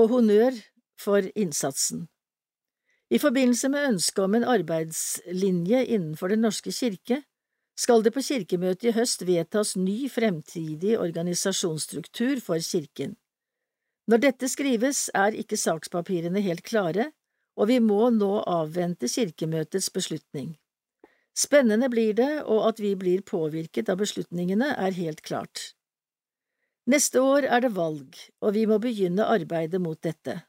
og 0.00 0.08
honnør 0.08 0.56
for 0.98 1.28
innsatsen. 1.36 2.08
I 3.12 3.20
forbindelse 3.20 3.68
med 3.68 3.90
ønsket 3.90 4.24
om 4.24 4.34
en 4.38 4.48
arbeidslinje 4.48 5.84
innenfor 5.84 6.32
Den 6.32 6.40
norske 6.48 6.72
kirke 6.72 7.20
skal 7.78 8.02
det 8.04 8.12
på 8.14 8.22
kirkemøtet 8.24 8.90
i 8.90 8.94
høst 8.96 9.24
vedtas 9.26 9.74
ny 9.76 10.08
fremtidig 10.12 10.98
organisasjonsstruktur 11.00 12.40
for 12.44 12.60
kirken. 12.62 13.16
Når 14.10 14.22
dette 14.24 14.48
skrives, 14.50 15.08
er 15.14 15.36
ikke 15.38 15.56
sakspapirene 15.56 16.42
helt 16.44 16.64
klare, 16.66 17.12
og 17.56 17.68
vi 17.70 17.78
må 17.80 18.10
nå 18.10 18.42
avvente 18.48 19.08
kirkemøtets 19.08 19.90
beslutning. 19.94 20.56
Spennende 21.32 21.88
blir 21.88 22.12
det, 22.16 22.42
og 22.44 22.66
at 22.68 22.80
vi 22.82 22.92
blir 22.98 23.22
påvirket 23.24 23.88
av 23.88 24.00
beslutningene, 24.02 24.74
er 24.76 24.98
helt 24.98 25.22
klart. 25.24 25.72
Neste 26.90 27.22
år 27.22 27.46
er 27.46 27.62
det 27.62 27.76
valg, 27.76 28.16
og 28.42 28.56
vi 28.56 28.66
må 28.66 28.80
begynne 28.82 29.28
arbeidet 29.30 29.80
mot 29.80 30.00
dette. 30.02 30.42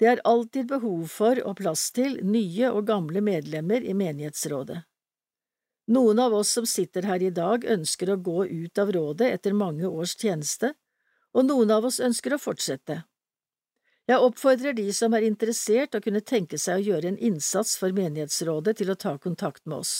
Det 0.00 0.08
er 0.10 0.24
alltid 0.26 0.66
behov 0.68 1.06
for 1.08 1.38
og 1.46 1.56
plass 1.60 1.86
til 1.94 2.18
nye 2.26 2.72
og 2.74 2.88
gamle 2.90 3.22
medlemmer 3.22 3.84
i 3.86 3.94
menighetsrådet. 3.94 4.82
Noen 5.86 6.18
av 6.18 6.34
oss 6.34 6.50
som 6.50 6.66
sitter 6.66 7.02
her 7.02 7.22
i 7.22 7.30
dag, 7.30 7.64
ønsker 7.64 8.10
å 8.10 8.16
gå 8.16 8.46
ut 8.46 8.78
av 8.78 8.92
rådet 8.92 9.28
etter 9.36 9.52
mange 9.52 9.84
års 9.84 10.16
tjeneste, 10.16 10.72
og 11.36 11.44
noen 11.44 11.70
av 11.74 11.84
oss 11.84 12.00
ønsker 12.00 12.34
å 12.34 12.40
fortsette. 12.40 13.02
Jeg 14.08 14.20
oppfordrer 14.20 14.76
de 14.76 14.86
som 14.92 15.14
er 15.16 15.24
interessert 15.28 15.96
og 15.96 16.04
kunne 16.04 16.24
tenke 16.24 16.58
seg 16.60 16.80
å 16.80 16.86
gjøre 16.88 17.12
en 17.12 17.20
innsats 17.20 17.76
for 17.80 17.92
menighetsrådet 17.96 18.76
til 18.80 18.92
å 18.92 18.98
ta 19.00 19.14
kontakt 19.18 19.64
med 19.66 19.84
oss. 19.84 19.94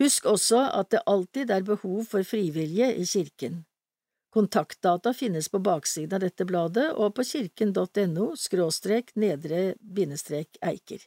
Husk 0.00 0.26
også 0.30 0.62
at 0.74 0.90
det 0.94 1.02
alltid 1.06 1.50
er 1.50 1.66
behov 1.66 2.04
for 2.10 2.26
frivillige 2.26 2.90
i 2.96 3.06
kirken. 3.06 3.64
Kontaktdata 4.30 5.12
finnes 5.14 5.50
på 5.50 5.58
baksiden 5.58 6.16
av 6.16 6.22
dette 6.22 6.46
bladet 6.46 6.86
og 6.94 7.16
på 7.16 7.26
kirken.no 7.26 8.30
skråstrek 8.38 9.10
nedre 9.18 9.74
bindestrek 9.80 10.58
Eiker. 10.62 11.02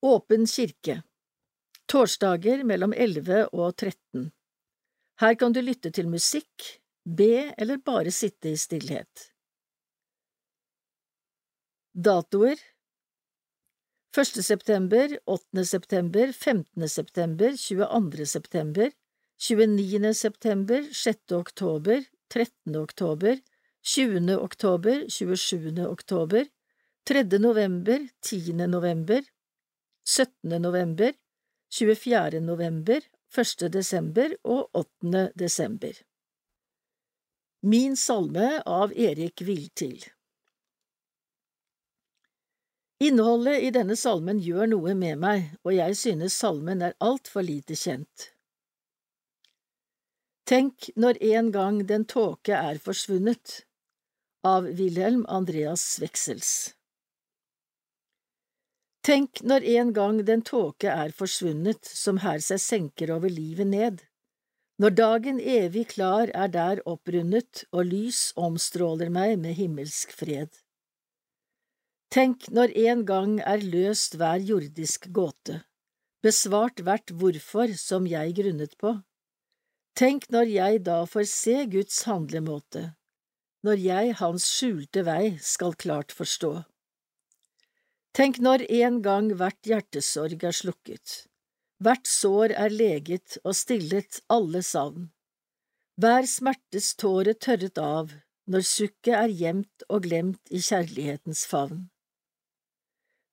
Åpen 0.00 0.48
kirke 0.48 1.02
Torsdager 1.90 2.60
mellom 2.62 2.92
11 2.94 3.48
og 3.50 3.72
13 3.80 4.28
Her 5.18 5.32
kan 5.34 5.54
du 5.54 5.58
lytte 5.58 5.90
til 5.90 6.06
musikk, 6.06 6.66
be 7.02 7.48
eller 7.58 7.80
bare 7.82 8.12
sitte 8.14 8.52
i 8.52 8.58
stillhet. 8.62 9.24
Datoer 11.90 12.60
1. 14.14 14.38
september, 14.46 15.16
8. 15.26 15.64
september, 15.66 16.30
15. 16.32 16.88
september, 16.88 17.56
22. 17.58 18.26
september, 18.34 18.92
29. 19.48 20.14
september, 20.14 20.86
6. 20.94 21.32
oktober, 21.40 22.04
13. 22.30 22.76
oktober, 22.84 23.40
20. 23.82 24.36
oktober, 24.36 25.02
27. 25.08 25.82
oktober, 25.88 26.46
3. 27.10 27.26
november, 27.42 28.06
10. 28.22 28.62
november, 28.76 29.26
17. 30.06 30.62
november, 30.62 31.18
24. 31.72 32.40
november, 32.40 33.00
1. 33.36 33.72
desember 33.72 34.32
og 34.42 34.70
8. 34.74 35.30
desember. 35.38 35.92
Min 37.62 37.96
salme 37.96 38.62
av 38.66 38.90
Erik 38.98 39.42
Viltil 39.46 40.02
Innholdet 42.98 43.62
i 43.62 43.70
denne 43.70 43.94
salmen 43.94 44.40
gjør 44.42 44.66
noe 44.72 44.96
med 44.98 45.22
meg, 45.22 45.46
og 45.62 45.76
jeg 45.76 45.94
synes 46.00 46.40
salmen 46.42 46.82
er 46.82 46.98
altfor 46.98 47.46
lite 47.46 47.78
kjent. 47.78 48.26
Tenk 50.50 50.90
når 50.98 51.22
en 51.36 51.54
gang 51.54 51.80
den 51.86 52.08
tåke 52.10 52.58
er 52.58 52.82
forsvunnet 52.82 53.60
av 54.42 54.66
Wilhelm 54.66 55.22
Andreas 55.30 55.86
Weksels 56.02 56.72
Tenk 59.06 59.40
når 59.40 59.64
en 59.64 59.92
gang 59.96 60.18
den 60.28 60.42
tåke 60.44 60.90
er 60.92 61.12
forsvunnet 61.16 61.88
som 61.88 62.20
her 62.20 62.42
seg 62.44 62.60
senker 62.60 63.12
over 63.14 63.32
livet 63.32 63.70
ned, 63.70 64.02
når 64.80 64.96
dagen 64.96 65.40
evig 65.40 65.86
klar 65.94 66.32
er 66.36 66.52
der 66.52 66.82
opprundet 66.88 67.64
og 67.72 67.88
lys 67.88 68.20
omstråler 68.36 69.12
meg 69.12 69.38
med 69.40 69.56
himmelsk 69.56 70.12
fred. 70.16 70.52
Tenk 72.12 72.48
når 72.52 72.72
en 72.84 73.04
gang 73.08 73.36
er 73.40 73.62
løst 73.62 74.16
hver 74.20 74.40
jordisk 74.42 75.08
gåte, 75.16 75.62
besvart 76.24 76.80
hvert 76.84 77.12
hvorfor 77.12 77.72
som 77.80 78.08
jeg 78.08 78.34
grunnet 78.40 78.76
på 78.80 78.98
Tenk 80.00 80.28
når 80.32 80.48
jeg 80.48 80.80
da 80.86 81.02
får 81.04 81.26
se 81.28 81.54
Guds 81.68 82.02
handlemåte, 82.08 82.82
når 83.66 83.80
jeg 83.84 84.14
Hans 84.20 84.46
skjulte 84.48 85.02
vei 85.04 85.36
skal 85.44 85.74
klart 85.76 86.14
forstå. 86.16 86.52
Tenk 88.16 88.40
når 88.42 88.64
en 88.82 88.98
gang 89.02 89.28
hvert 89.38 89.66
hjertesorg 89.66 90.42
er 90.48 90.56
slukket, 90.56 91.12
hvert 91.78 92.08
sår 92.10 92.56
er 92.64 92.74
leget 92.74 93.38
og 93.44 93.54
stillet 93.54 94.18
alle 94.32 94.64
savn, 94.66 95.06
hver 96.00 96.26
smertes 96.26 96.94
tåre 96.98 97.36
tørret 97.36 97.78
av 97.78 98.10
når 98.50 98.66
sukket 98.66 99.14
er 99.14 99.30
gjemt 99.42 99.86
og 99.88 100.08
glemt 100.08 100.50
i 100.50 100.58
kjærlighetens 100.58 101.44
favn. 101.46 101.86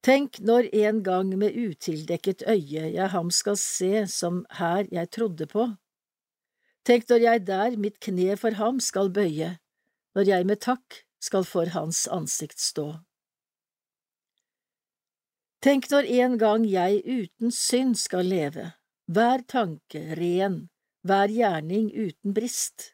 Tenk 0.06 0.38
når 0.46 0.70
en 0.86 1.02
gang 1.04 1.34
med 1.42 1.58
utildekket 1.58 2.46
øye 2.48 2.86
jeg 2.94 3.12
ham 3.16 3.34
skal 3.34 3.58
se 3.60 4.06
som 4.13 4.46
her 4.60 4.86
jeg 4.94 5.10
trodde 5.18 5.50
på, 5.52 5.72
Tenk 6.88 7.10
når 7.10 7.20
jeg 7.20 7.42
der 7.48 7.74
mitt 7.84 7.98
kne 8.00 8.38
for 8.40 8.56
ham 8.56 8.78
skal 8.80 9.10
bøye, 9.12 9.58
når 10.16 10.30
jeg 10.30 10.46
med 10.48 10.62
takk 10.63 11.02
skal 11.20 11.44
for 11.44 11.68
hans 11.74 12.06
ansikt 12.08 12.62
stå. 12.63 12.86
Tenk 15.63 15.88
når 15.89 16.06
en 16.22 16.36
gang 16.38 16.65
jeg 16.70 17.00
uten 17.06 17.54
synd 17.54 17.98
skal 17.98 18.28
leve, 18.30 18.72
hver 19.10 19.41
tanke 19.50 20.04
ren, 20.20 20.67
hver 21.08 21.32
gjerning 21.34 21.89
uten 21.96 22.36
brist. 22.36 22.91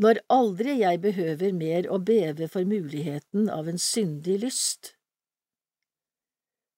Når 0.00 0.22
aldri 0.32 0.78
jeg 0.80 1.02
behøver 1.02 1.52
mer 1.52 1.90
å 1.92 1.98
beve 2.00 2.48
for 2.48 2.64
muligheten 2.64 3.50
av 3.52 3.68
en 3.68 3.78
syndig 3.78 4.38
lyst. 4.46 4.94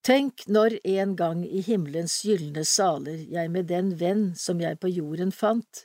Tenk 0.03 0.43
når 0.51 0.81
en 0.83 1.15
gang 1.15 1.45
i 1.47 1.63
himmelens 1.63 2.19
gylne 2.27 2.65
saler 2.67 3.23
jeg 3.31 3.53
med 3.55 3.71
den 3.71 3.93
venn 4.01 4.33
som 4.35 4.59
jeg 4.59 4.81
på 4.83 4.91
jorden 4.91 5.31
fant, 5.31 5.85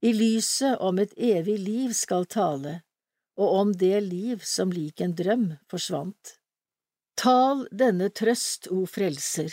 i 0.00 0.14
lyset 0.16 0.80
om 0.80 0.96
et 0.98 1.12
evig 1.20 1.58
liv 1.60 1.92
skal 1.92 2.24
tale, 2.24 2.78
og 3.36 3.58
om 3.60 3.74
det 3.76 3.98
liv 4.08 4.40
som 4.40 4.72
lik 4.72 5.04
en 5.04 5.12
drøm 5.18 5.50
forsvant. 5.68 6.38
Tal 7.18 7.66
denne 7.70 8.08
trøst, 8.10 8.70
o 8.72 8.86
Frelser, 8.88 9.52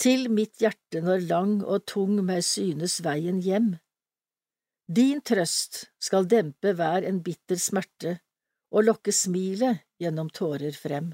til 0.00 0.28
mitt 0.32 0.60
hjerte 0.60 1.02
når 1.04 1.24
lang 1.28 1.54
og 1.62 1.86
tung 1.88 2.18
meg 2.24 2.42
synes 2.44 2.98
veien 3.04 3.40
hjem. 3.44 3.74
Din 4.90 5.20
trøst 5.22 5.84
skal 6.02 6.26
dempe 6.26 6.72
hver 6.74 7.06
en 7.06 7.20
bitter 7.22 7.60
smerte 7.62 8.16
og 8.74 8.86
lokke 8.88 9.12
smilet 9.14 9.84
gjennom 10.02 10.30
tårer 10.34 10.74
frem. 10.74 11.12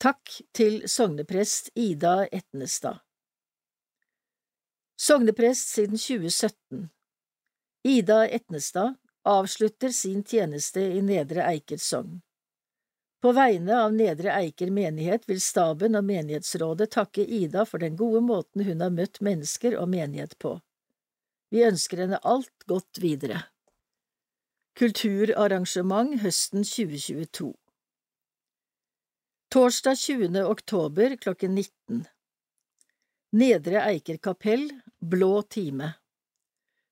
Takk 0.00 0.32
til 0.56 0.82
sogneprest 0.88 1.72
Ida 1.74 2.26
Etnestad. 2.32 3.02
Sogneprest 4.96 5.74
siden 5.74 5.98
2017 6.00 6.86
Ida 7.84 8.22
Etnestad 8.28 8.96
avslutter 9.28 9.92
sin 9.92 10.22
tjeneste 10.24 10.80
i 10.80 11.02
Nedre 11.04 11.44
Eiker 11.50 11.80
sogn. 11.82 12.20
På 13.26 13.32
vegne 13.32 13.74
av 13.82 13.94
Nedre 13.94 14.30
Eiker 14.38 14.70
menighet 14.70 15.24
vil 15.26 15.40
staben 15.42 15.98
og 15.98 16.04
menighetsrådet 16.06 16.92
takke 16.94 17.24
Ida 17.24 17.64
for 17.66 17.82
den 17.82 17.96
gode 17.98 18.20
måten 18.22 18.62
hun 18.62 18.84
har 18.84 18.92
møtt 18.94 19.18
mennesker 19.18 19.74
og 19.80 19.88
menighet 19.90 20.36
på. 20.38 20.52
Vi 21.50 21.64
ønsker 21.66 22.04
henne 22.04 22.22
alt 22.22 22.68
godt 22.70 23.02
videre. 23.02 23.42
Kulturarrangement 24.78 26.20
høsten 26.22 26.62
2022 26.62 27.50
Torsdag 29.50 29.98
20. 30.06 30.42
oktober 30.46 31.18
klokken 31.18 31.58
19 31.58 32.06
Nedre 33.42 33.88
Eiker 33.90 34.22
kapell, 34.22 34.68
Blå 35.02 35.40
time 35.42 35.96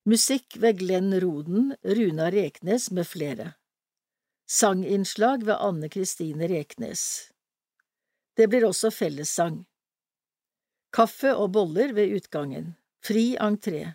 Musikk 0.03 0.59
ved 0.59 0.83
Glenn 0.83 1.15
Roden, 1.15 1.77
Runa 1.87 2.33
Reknes 2.35 2.91
med 2.91 3.07
flere 3.07 3.53
Sanginnslag 4.47 5.47
ved 5.47 5.55
Anne 5.55 5.89
Kristine 5.89 6.49
Reknes. 6.49 7.33
Det 8.37 8.49
blir 8.49 8.67
også 8.69 8.91
fellessang. 8.91 9.65
Kaffe 10.93 11.33
og 11.35 11.53
boller 11.57 11.95
ved 11.97 12.13
utgangen. 12.19 12.75
Fri 13.05 13.37
entré. 13.41 13.95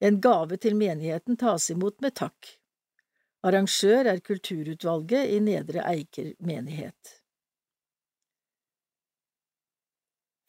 En 0.00 0.20
gave 0.20 0.56
til 0.56 0.76
menigheten 0.76 1.36
tas 1.40 1.70
imot 1.70 2.00
med 2.04 2.14
takk. 2.20 2.50
Arrangør 3.48 4.12
er 4.12 4.20
kulturutvalget 4.20 5.32
i 5.32 5.40
Nedre 5.40 5.86
Eiker 5.88 6.34
menighet. 6.38 7.14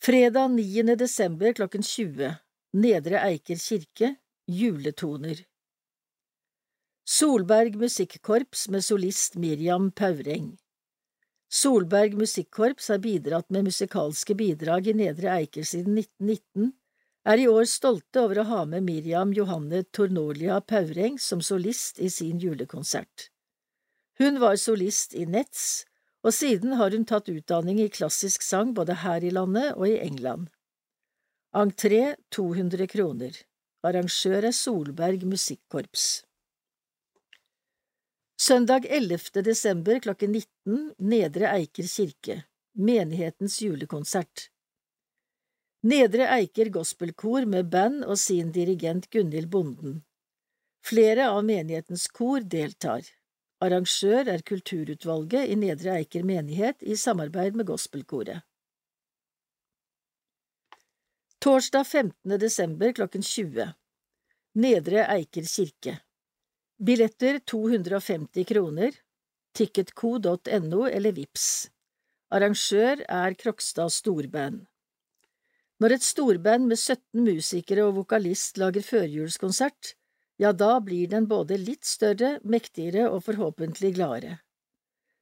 Fredag 0.04 0.52
9. 0.52 0.96
desember 1.00 1.54
klokken 1.54 1.84
20 1.84 2.36
Nedre 2.74 3.24
Eiker 3.24 3.56
kirke. 3.56 4.16
Juletoner 4.50 5.46
Solberg 7.10 7.74
Musikkorps 7.76 8.68
med 8.70 8.84
solist 8.86 9.36
Miriam 9.36 9.88
Paureng 9.92 10.58
Solberg 11.50 12.14
Musikkorps 12.14 12.92
har 12.94 13.00
bidratt 13.02 13.50
med 13.50 13.66
musikalske 13.66 14.36
bidrag 14.38 14.92
i 14.92 14.94
Nedre 14.94 15.32
Eiker 15.40 15.66
siden 15.66 15.98
1919, 15.98 16.70
er 17.26 17.42
i 17.42 17.48
år 17.50 17.66
stolte 17.66 18.22
over 18.22 18.44
å 18.44 18.46
ha 18.52 18.60
med 18.76 18.86
Miriam 18.86 19.34
Johanne 19.34 19.82
Tornolia 19.90 20.60
Paureng 20.62 21.18
som 21.18 21.42
solist 21.42 21.98
i 21.98 22.12
sin 22.14 22.38
julekonsert. 22.46 23.32
Hun 24.22 24.38
var 24.46 24.62
solist 24.62 25.18
i 25.18 25.26
Nets 25.26 25.66
og 26.22 26.38
siden 26.44 26.78
har 26.78 26.94
hun 26.94 27.10
tatt 27.10 27.34
utdanning 27.34 27.82
i 27.82 27.90
klassisk 27.90 28.46
sang 28.46 28.78
både 28.78 29.02
her 29.02 29.26
i 29.26 29.34
landet 29.34 29.74
og 29.74 29.90
i 29.90 29.98
England. 29.98 30.54
Entré 31.58 32.20
200 32.30 32.86
kroner. 32.94 33.46
Arrangør 33.82 34.54
er 34.54 34.54
Solberg 34.54 35.26
Musikkorps. 35.26 36.29
Søndag 38.42 38.86
11. 38.86 39.20
desember 39.44 40.00
klokken 40.00 40.32
19 40.32 40.94
Nedre 40.98 41.50
Eiker 41.58 41.84
kirke 41.84 42.44
Menighetens 42.74 43.62
julekonsert 43.62 44.46
Nedre 45.84 46.30
Eiker 46.38 46.72
gospelkor 46.72 47.44
med 47.46 47.68
band 47.74 48.06
og 48.06 48.16
sin 48.20 48.54
dirigent 48.56 49.10
Gunhild 49.12 49.52
Bonden. 49.52 50.00
Flere 50.88 51.28
av 51.34 51.44
menighetens 51.44 52.08
kor 52.08 52.48
deltar. 52.56 53.04
Arrangør 53.60 54.32
er 54.38 54.48
kulturutvalget 54.54 55.52
i 55.52 55.60
Nedre 55.60 56.00
Eiker 56.00 56.24
menighet 56.24 56.80
i 56.80 56.96
samarbeid 56.96 57.60
med 57.60 57.68
gospelkoret. 57.68 58.40
Torsdag 61.44 61.84
15. 61.84 62.40
desember 62.40 62.96
klokken 62.96 63.32
20 63.36 63.74
Nedre 64.56 65.10
Eiker 65.12 65.58
kirke 65.58 66.00
Billetter 66.82 67.40
250 67.40 68.44
kroner 68.44 68.92
ticketco.no 69.54 70.86
eller 70.88 71.12
VIPS 71.12 71.48
Arrangør 72.32 73.02
er 73.04 73.34
Krokstad 73.42 73.92
Storband 73.92 74.62
Når 75.84 75.96
et 75.96 76.06
storband 76.08 76.70
med 76.72 76.80
17 76.80 77.26
musikere 77.26 77.84
og 77.84 77.98
vokalist 77.98 78.62
lager 78.64 78.86
førjulskonsert, 78.88 79.92
ja, 80.40 80.54
da 80.54 80.78
blir 80.80 81.12
den 81.12 81.28
både 81.28 81.58
litt 81.60 81.84
større, 81.84 82.38
mektigere 82.48 83.10
og 83.10 83.26
forhåpentlig 83.28 83.92
gladere. 84.00 84.38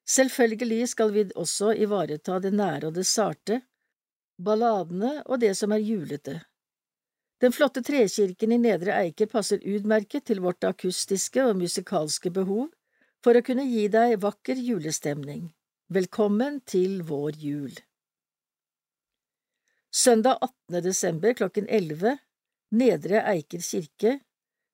Selvfølgelig 0.05 0.91
skal 0.93 1.15
vi 1.15 1.25
også 1.33 1.71
ivareta 1.73 2.37
det 2.37 2.53
nære 2.53 2.91
og 2.91 2.99
det 2.99 3.07
sarte, 3.09 3.63
balladene 4.37 5.23
og 5.25 5.41
det 5.41 5.55
som 5.57 5.73
er 5.73 5.81
julete. 5.81 6.37
Den 7.39 7.51
flotte 7.51 7.83
trekirken 7.85 8.51
i 8.51 8.57
Nedre 8.57 8.95
Eiker 8.97 9.29
passer 9.29 9.61
utmerket 9.61 10.25
til 10.25 10.39
vårt 10.41 10.65
akustiske 10.65 11.43
og 11.45 11.59
musikalske 11.59 12.31
behov 12.33 12.71
for 13.21 13.37
å 13.37 13.43
kunne 13.45 13.65
gi 13.69 13.83
deg 13.93 14.15
vakker 14.23 14.57
julestemning. 14.57 15.51
Velkommen 15.93 16.63
til 16.65 17.03
vår 17.05 17.37
jul. 17.37 17.75
Søndag 19.93 20.41
18. 20.41 20.81
desember 20.87 21.35
klokken 21.37 21.69
11 21.69 22.17
Nedre 22.73 23.21
Eiker 23.29 23.61
kirke 23.63 24.15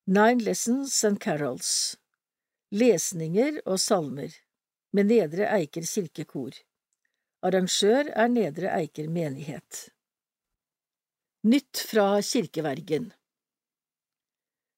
Nine 0.07 0.43
Lessons 0.43 0.95
and 1.03 1.19
Carols 1.19 1.97
Lesninger 2.71 3.59
og 3.65 3.77
salmer 3.79 4.33
med 4.95 5.11
Nedre 5.11 5.51
Eiker 5.51 5.83
kirkekor 5.83 6.55
Arrangør 7.43 8.09
er 8.09 8.31
Nedre 8.31 8.71
Eiker 8.73 9.11
menighet 9.11 9.83
Nytt 11.45 11.77
fra 11.77 12.21
kirkevergen 12.21 13.09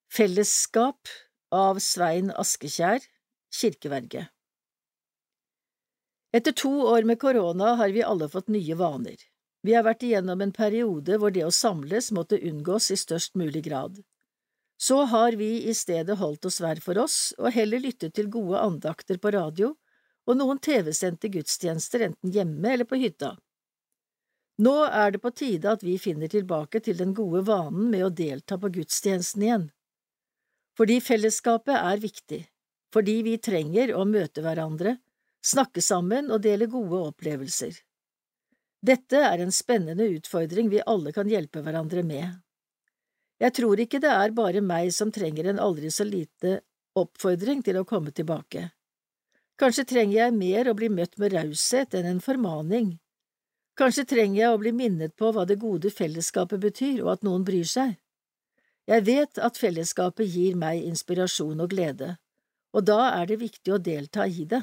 Fellesskap 0.10 1.12
av 1.54 1.78
Svein 1.78 2.32
Askekjær, 2.34 3.06
kirkeverget 3.54 4.32
Etter 6.34 6.56
to 6.58 6.72
år 6.90 7.06
med 7.06 7.22
korona 7.22 7.76
har 7.78 7.94
vi 7.94 8.02
alle 8.02 8.26
fått 8.34 8.50
nye 8.50 8.80
vaner. 8.82 9.22
Vi 9.62 9.78
har 9.78 9.86
vært 9.86 10.08
igjennom 10.10 10.42
en 10.42 10.56
periode 10.58 11.22
hvor 11.22 11.38
det 11.38 11.46
å 11.46 11.54
samles 11.54 12.10
måtte 12.10 12.42
unngås 12.42 12.90
i 12.90 12.98
størst 12.98 13.38
mulig 13.38 13.68
grad. 13.70 14.02
Så 14.82 15.04
har 15.14 15.38
vi 15.38 15.68
i 15.70 15.78
stedet 15.78 16.18
holdt 16.18 16.50
oss 16.50 16.58
hver 16.66 16.82
for 16.82 16.98
oss 17.06 17.20
og 17.38 17.54
heller 17.54 17.86
lyttet 17.86 18.18
til 18.18 18.34
gode 18.40 18.66
andakter 18.66 19.22
på 19.22 19.38
radio 19.38 19.76
og 20.26 20.42
noen 20.42 20.58
TV-sendte 20.58 21.30
gudstjenester 21.30 22.10
enten 22.10 22.34
hjemme 22.34 22.74
eller 22.74 22.90
på 22.90 22.98
hytta. 23.06 23.36
Nå 24.58 24.76
er 24.88 25.12
det 25.12 25.20
på 25.20 25.32
tide 25.36 25.72
at 25.76 25.82
vi 25.84 25.98
finner 26.00 26.32
tilbake 26.32 26.80
til 26.84 26.96
den 27.00 27.12
gode 27.16 27.42
vanen 27.48 27.90
med 27.92 28.06
å 28.06 28.14
delta 28.14 28.58
på 28.60 28.72
gudstjenesten 28.78 29.44
igjen. 29.44 29.66
Fordi 30.80 31.00
fellesskapet 31.04 31.76
er 31.76 32.04
viktig, 32.04 32.40
fordi 32.94 33.18
vi 33.28 33.36
trenger 33.40 33.92
å 33.96 34.06
møte 34.08 34.44
hverandre, 34.44 34.98
snakke 35.44 35.84
sammen 35.84 36.32
og 36.32 36.44
dele 36.48 36.70
gode 36.72 37.02
opplevelser. 37.12 37.76
Dette 38.86 39.22
er 39.28 39.42
en 39.44 39.52
spennende 39.56 40.08
utfordring 40.14 40.70
vi 40.72 40.84
alle 40.86 41.12
kan 41.16 41.28
hjelpe 41.28 41.64
hverandre 41.66 42.04
med. 42.06 42.40
Jeg 43.42 43.52
tror 43.58 43.80
ikke 43.82 44.00
det 44.00 44.12
er 44.12 44.36
bare 44.36 44.62
meg 44.64 44.92
som 44.96 45.12
trenger 45.12 45.50
en 45.52 45.60
aldri 45.60 45.92
så 45.92 46.06
lite 46.08 46.62
oppfordring 46.96 47.64
til 47.66 47.82
å 47.82 47.88
komme 47.88 48.14
tilbake. 48.16 48.70
Kanskje 49.60 49.88
trenger 49.88 50.18
jeg 50.20 50.36
mer 50.36 50.70
å 50.70 50.76
bli 50.78 50.88
møtt 50.92 51.18
med 51.20 51.34
raushet 51.36 51.96
enn 51.96 52.08
en 52.08 52.22
formaning. 52.24 52.96
Kanskje 53.76 54.06
trenger 54.08 54.40
jeg 54.40 54.56
å 54.56 54.60
bli 54.62 54.72
minnet 54.72 55.16
på 55.20 55.34
hva 55.36 55.44
det 55.48 55.58
gode 55.60 55.92
fellesskapet 55.92 56.62
betyr, 56.64 57.02
og 57.04 57.16
at 57.18 57.26
noen 57.28 57.44
bryr 57.48 57.68
seg. 57.68 57.98
Jeg 58.88 59.04
vet 59.08 59.42
at 59.42 59.58
fellesskapet 59.60 60.30
gir 60.30 60.56
meg 60.60 60.86
inspirasjon 60.86 61.64
og 61.64 61.74
glede, 61.74 62.16
og 62.76 62.86
da 62.88 63.10
er 63.18 63.28
det 63.32 63.42
viktig 63.42 63.74
å 63.74 63.82
delta 63.82 64.28
i 64.28 64.46
det. 64.48 64.62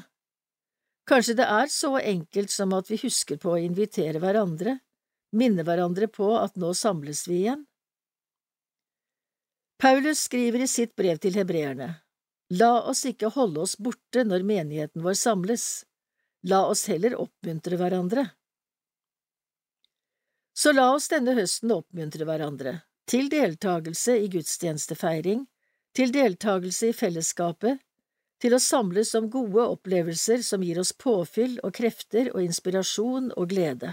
Kanskje 1.08 1.34
det 1.40 1.48
er 1.50 1.68
så 1.72 1.96
enkelt 1.98 2.52
som 2.54 2.72
at 2.76 2.88
vi 2.88 3.00
husker 3.02 3.40
på 3.42 3.52
å 3.52 3.60
invitere 3.60 4.22
hverandre, 4.22 4.78
minne 5.34 5.64
hverandre 5.66 6.08
på 6.08 6.30
at 6.38 6.56
nå 6.60 6.70
samles 6.78 7.26
vi 7.28 7.42
igjen. 7.42 7.66
Paulus 9.82 10.28
skriver 10.28 10.62
i 10.62 10.70
sitt 10.70 10.94
brev 10.96 11.18
til 11.18 11.34
hebreerne, 11.34 11.96
La 12.52 12.82
oss 12.84 13.06
ikke 13.08 13.30
holde 13.32 13.62
oss 13.64 13.78
borte 13.80 14.26
når 14.28 14.44
menigheten 14.44 15.02
vår 15.02 15.16
samles, 15.16 15.86
la 16.44 16.66
oss 16.68 16.84
heller 16.92 17.16
oppmuntre 17.16 17.78
hverandre. 17.80 18.26
Så 20.54 20.72
la 20.72 20.90
oss 20.94 21.08
denne 21.08 21.34
høsten 21.36 21.72
oppmuntre 21.72 22.26
hverandre, 22.28 22.74
til 23.08 23.30
deltakelse 23.32 24.18
i 24.20 24.28
gudstjenestefeiring, 24.32 25.46
til 25.96 26.12
deltakelse 26.12 26.92
i 26.92 26.96
fellesskapet, 26.96 27.80
til 28.42 28.56
å 28.56 28.60
samles 28.60 29.14
om 29.14 29.28
gode 29.30 29.64
opplevelser 29.76 30.42
som 30.44 30.64
gir 30.66 30.80
oss 30.82 30.92
påfyll 30.92 31.58
og 31.62 31.74
krefter 31.78 32.32
og 32.34 32.42
inspirasjon 32.42 33.30
og 33.36 33.48
glede. 33.52 33.92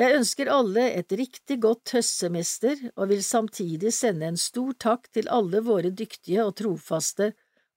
Jeg 0.00 0.16
ønsker 0.16 0.48
alle 0.48 0.86
et 0.96 1.12
riktig 1.12 1.58
godt 1.60 1.92
høstsemester 1.92 2.86
og 2.94 3.10
vil 3.10 3.20
samtidig 3.24 3.92
sende 3.92 4.30
en 4.30 4.38
stor 4.40 4.72
takk 4.80 5.10
til 5.12 5.28
alle 5.28 5.60
våre 5.66 5.90
dyktige 5.92 6.46
og 6.46 6.54
trofaste 6.56 7.34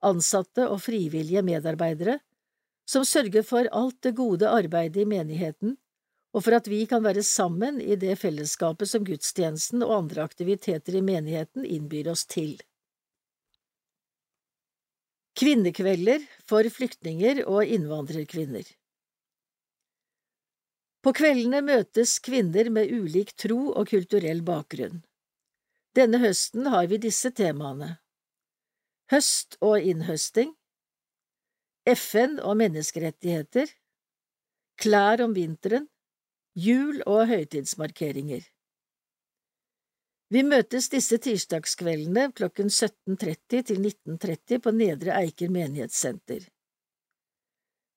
ansatte 0.07 0.69
og 0.69 0.79
frivillige 0.85 1.43
medarbeidere 1.43 2.21
som 2.87 3.03
sørger 3.07 3.43
for 3.47 3.67
alt 3.75 3.99
det 4.07 4.13
gode 4.15 4.47
arbeidet 4.47 5.03
i 5.03 5.09
menigheten 5.09 5.75
og 6.33 6.41
for 6.41 6.57
at 6.57 6.67
vi 6.69 6.81
kan 6.89 7.03
være 7.05 7.23
sammen 7.25 7.79
i 7.81 7.95
det 7.99 8.15
fellesskapet 8.21 8.89
som 8.89 9.05
gudstjenesten 9.05 9.85
og 9.85 9.95
andre 9.99 10.25
aktiviteter 10.25 10.97
i 10.97 11.03
menigheten 11.05 11.65
innbyr 11.65 12.09
oss 12.13 12.25
til. 12.25 12.55
Kvinnekvelder 15.37 16.25
for 16.49 16.65
flyktninger 16.69 17.43
og 17.45 17.65
innvandrerkvinner. 17.65 18.65
På 21.03 21.13
kveldene 21.13 21.61
møtes 21.65 22.17
kvinner 22.23 22.69
med 22.73 22.89
ulik 22.93 23.33
tro 23.37 23.73
og 23.73 23.89
kulturell 23.91 24.41
bakgrunn. 24.45 25.01
Denne 25.93 26.21
høsten 26.23 26.69
har 26.73 26.87
vi 26.89 27.01
disse 27.01 27.29
temaene. 27.35 27.97
Høst 29.11 29.59
og 29.61 29.83
innhøsting. 29.83 30.53
FN 31.85 32.39
og 32.39 32.55
menneskerettigheter. 32.61 33.67
Klær 34.79 35.21
om 35.25 35.35
vinteren 35.35 35.89
Jul 36.53 36.99
og 37.09 37.31
høytidsmarkeringer 37.31 38.43
Vi 40.29 40.43
møtes 40.45 40.91
disse 40.93 41.17
tirsdagskveldene 41.17 42.27
klokken 42.37 42.69
17.30 42.69 43.63
til 43.71 43.81
19.30 43.81 44.61
på 44.61 44.73
Nedre 44.77 45.15
Eiker 45.17 45.49
menighetssenter. 45.49 46.45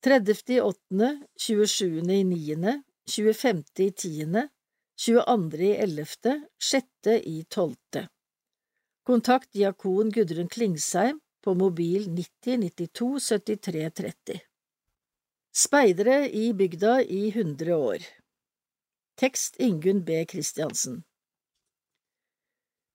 30. 0.09 0.41
i 0.57 0.61
8., 0.65 1.13
27. 1.37 2.01
i 2.17 2.23
9., 2.25 2.75
25. 3.13 3.63
i 3.85 3.91
10., 3.91 4.49
22. 5.05 5.63
i 5.69 5.73
11., 5.77 6.41
6. 6.73 6.91
i 7.29 7.39
12. 7.51 8.09
Kontakt 9.05 9.53
diakon 9.53 10.09
Gudrun 10.17 10.49
Klingsheim 10.49 11.21
på 11.45 11.53
mobil 11.53 12.09
90 12.09 12.71
92 12.73 13.33
73 13.37 13.91
30. 14.01 14.45
Speidere 15.53 16.23
i 16.33 16.55
bygda 16.57 17.03
i 17.05 17.27
100 17.37 17.77
år 17.77 18.15
Tekst 19.17 19.57
Ingunn 19.57 20.05
B. 20.05 20.27
Christiansen 20.29 20.99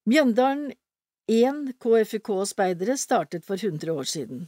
Mjøndalen 0.05 0.67
1 1.25 1.71
KFUK-speidere 1.81 2.93
startet 2.97 3.47
for 3.47 3.57
100 3.57 3.89
år 3.91 4.03
siden. 4.03 4.43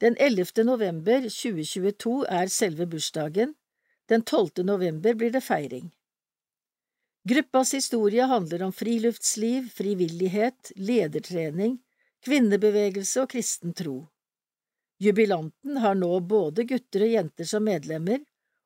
Den 0.00 0.18
11. 0.20 0.66
november 0.68 1.24
2022 1.32 2.26
er 2.28 2.52
selve 2.52 2.86
bursdagen, 2.92 3.54
den 4.12 4.26
12. 4.28 4.66
november 4.68 5.16
blir 5.16 5.32
det 5.32 5.44
feiring. 5.48 5.88
Gruppas 7.24 7.72
historie 7.72 8.28
handler 8.28 8.68
om 8.68 8.76
friluftsliv, 8.76 9.72
frivillighet, 9.72 10.74
ledertrening, 10.76 11.80
kvinnebevegelse 12.20 13.24
og 13.24 13.32
kristen 13.32 13.72
tro. 13.72 14.02
Jubilanten 15.00 15.80
har 15.80 15.96
nå 15.96 16.20
både 16.20 16.68
gutter 16.68 17.08
og 17.08 17.16
jenter 17.16 17.48
som 17.48 17.64
medlemmer, 17.64 18.20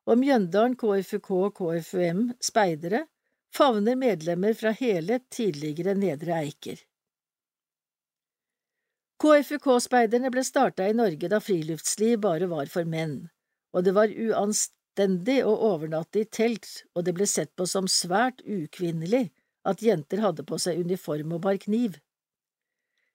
og 0.09 0.19
Mjøndalen 0.21 0.77
KFUK 0.79 1.31
og 1.37 1.57
KFUM 1.59 2.23
speidere 2.41 3.05
favner 3.53 3.97
medlemmer 3.99 4.55
fra 4.57 4.73
hele 4.75 5.19
tidligere 5.29 5.95
Nedre 5.97 6.39
Eiker. 6.41 6.79
KFUK-speiderne 9.21 10.31
ble 10.33 10.41
starta 10.43 10.87
i 10.89 10.97
Norge 10.97 11.29
da 11.29 11.37
friluftsliv 11.43 12.21
bare 12.23 12.47
var 12.49 12.71
for 12.73 12.87
menn, 12.89 13.27
og 13.75 13.85
det 13.85 13.93
var 13.93 14.09
uanstendig 14.09 14.79
anstendig 14.91 15.43
å 15.45 15.53
overnatte 15.71 16.19
i 16.19 16.25
telt, 16.25 16.85
og 16.95 17.05
det 17.05 17.13
ble 17.15 17.25
sett 17.25 17.55
på 17.55 17.65
som 17.65 17.87
svært 17.87 18.41
ukvinnelig 18.43 19.31
at 19.63 19.81
jenter 19.81 20.19
hadde 20.19 20.43
på 20.43 20.57
seg 20.59 20.79
uniform 20.79 21.33
og 21.33 21.41
bar 21.41 21.57
kniv. 21.57 21.99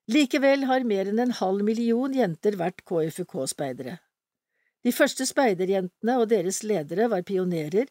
Likevel 0.09 0.65
har 0.65 0.85
mer 0.85 1.07
enn 1.11 1.19
en 1.19 1.33
halv 1.33 1.63
million 1.63 2.13
jenter 2.15 2.57
vært 2.57 2.85
KFUK-speidere. 2.87 3.99
De 4.87 4.93
første 4.95 5.25
speiderjentene 5.27 6.15
og 6.21 6.29
deres 6.31 6.61
ledere 6.63 7.09
var 7.11 7.25
pionerer 7.27 7.89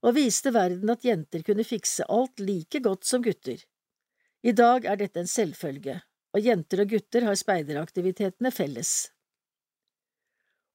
og 0.00 0.14
viste 0.16 0.48
verden 0.54 0.88
at 0.94 1.04
jenter 1.04 1.42
kunne 1.44 1.66
fikse 1.66 2.06
alt 2.08 2.40
like 2.40 2.80
godt 2.80 3.04
som 3.04 3.20
gutter. 3.20 3.60
I 4.46 4.54
dag 4.56 4.86
er 4.88 4.96
dette 4.96 5.20
en 5.20 5.28
selvfølge, 5.28 5.98
og 6.32 6.40
jenter 6.40 6.84
og 6.84 6.94
gutter 6.94 7.26
har 7.28 7.36
speideraktivitetene 7.36 8.54
felles. 8.54 8.94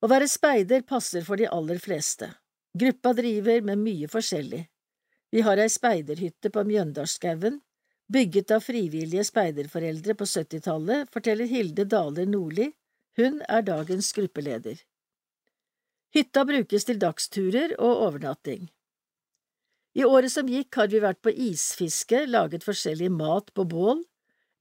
Å 0.04 0.12
være 0.12 0.28
speider 0.30 0.86
passer 0.86 1.26
for 1.26 1.42
de 1.42 1.50
aller 1.50 1.82
fleste. 1.82 2.30
Gruppa 2.78 3.16
driver 3.18 3.66
med 3.66 3.82
mye 3.82 4.12
forskjellig. 4.12 4.62
Vi 5.34 5.42
har 5.42 5.58
ei 5.58 5.70
speiderhytte 5.72 6.54
på 6.54 6.68
Mjøndalsskauen, 6.70 7.62
bygget 8.14 8.52
av 8.54 8.62
frivillige 8.62 9.26
speiderforeldre 9.26 10.14
på 10.20 10.28
70-tallet, 10.30 11.10
forteller 11.10 11.50
Hilde 11.50 11.88
Daler 11.90 12.30
Nordli, 12.30 12.70
hun 13.18 13.42
er 13.48 13.66
dagens 13.66 14.12
gruppeleder. 14.14 14.84
Hytta 16.14 16.44
brukes 16.46 16.86
til 16.86 17.00
dagsturer 17.02 17.72
og 17.80 18.08
overnatting. 18.08 18.68
I 19.98 20.04
året 20.06 20.30
som 20.34 20.50
gikk 20.50 20.78
har 20.78 20.90
vi 20.92 21.02
vært 21.02 21.22
på 21.26 21.34
isfiske, 21.34 22.26
laget 22.30 22.66
forskjellig 22.66 23.10
mat 23.14 23.50
på 23.58 23.66
bål, 23.70 24.04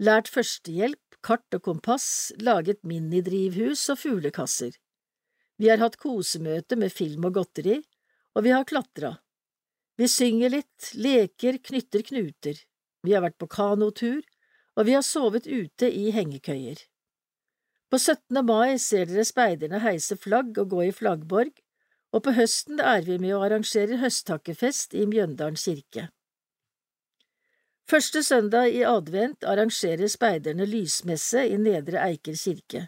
lært 0.01 0.31
førstehjelp, 0.33 1.19
kart 1.25 1.57
og 1.57 1.63
kompass, 1.69 2.07
laget 2.41 2.81
minidrivhus 2.89 3.85
og 3.93 4.01
fuglekasser. 4.01 4.73
Vi 5.61 5.69
har 5.69 5.81
hatt 5.85 5.99
kosemøte 6.01 6.77
med 6.81 6.93
film 6.93 7.29
og 7.29 7.37
godteri, 7.37 7.79
og 8.33 8.47
vi 8.49 8.55
har 8.57 8.65
klatra. 8.69 9.13
Vi 10.01 10.09
synger 10.09 10.57
litt, 10.57 10.93
leker, 10.97 11.61
knytter 11.61 12.05
knuter, 12.09 12.65
vi 13.05 13.13
har 13.13 13.25
vært 13.25 13.37
på 13.37 13.51
kanotur, 13.53 14.25
og 14.73 14.89
vi 14.89 14.97
har 14.97 15.05
sovet 15.05 15.47
ute 15.47 15.93
i 15.93 16.09
hengekøyer. 16.17 16.81
På 17.93 17.99
17. 17.99 18.39
mai 18.47 18.79
ser 18.81 19.05
dere 19.05 19.23
speiderne 19.29 19.77
heise 19.85 20.17
flagg 20.17 20.57
og 20.57 20.71
gå 20.71 20.85
i 20.87 20.93
flaggborg, 20.97 21.51
og 22.17 22.23
på 22.25 22.33
høsten 22.33 22.79
er 22.81 23.03
vi 23.05 23.19
med 23.21 23.35
og 23.37 23.43
arrangerer 23.45 24.01
høsttakkefest 24.01 24.97
i 24.97 25.03
Mjøndalen 25.11 25.59
kirke. 25.61 26.07
Første 27.93 28.23
søndag 28.25 28.73
i 28.73 28.81
advent 28.89 29.45
arrangerer 29.45 30.09
speiderne 30.09 30.65
lysmesse 30.71 31.43
i 31.51 31.59
Nedre 31.61 32.01
Eiker 32.07 32.39
kirke, 32.45 32.87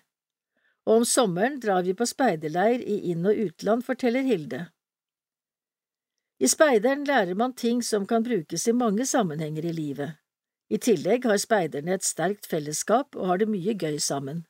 og 0.87 1.03
om 1.03 1.05
sommeren 1.05 1.61
drar 1.61 1.85
vi 1.85 1.93
på 1.93 2.09
speiderleir 2.09 2.81
i 2.81 2.97
inn- 3.13 3.29
og 3.29 3.45
utland, 3.45 3.85
forteller 3.85 4.25
Hilde. 4.25 4.63
I 6.41 6.49
speideren 6.49 7.05
lærer 7.05 7.37
man 7.37 7.53
ting 7.53 7.85
som 7.85 8.09
kan 8.09 8.25
brukes 8.25 8.65
i 8.69 8.73
mange 8.73 9.05
sammenhenger 9.05 9.69
i 9.69 9.77
livet. 9.83 10.17
I 10.73 10.81
tillegg 10.81 11.29
har 11.29 11.45
speiderne 11.45 11.93
et 11.93 12.09
sterkt 12.09 12.49
fellesskap 12.49 13.13
og 13.21 13.29
har 13.35 13.45
det 13.45 13.53
mye 13.53 13.77
gøy 13.77 14.01
sammen. 14.01 14.47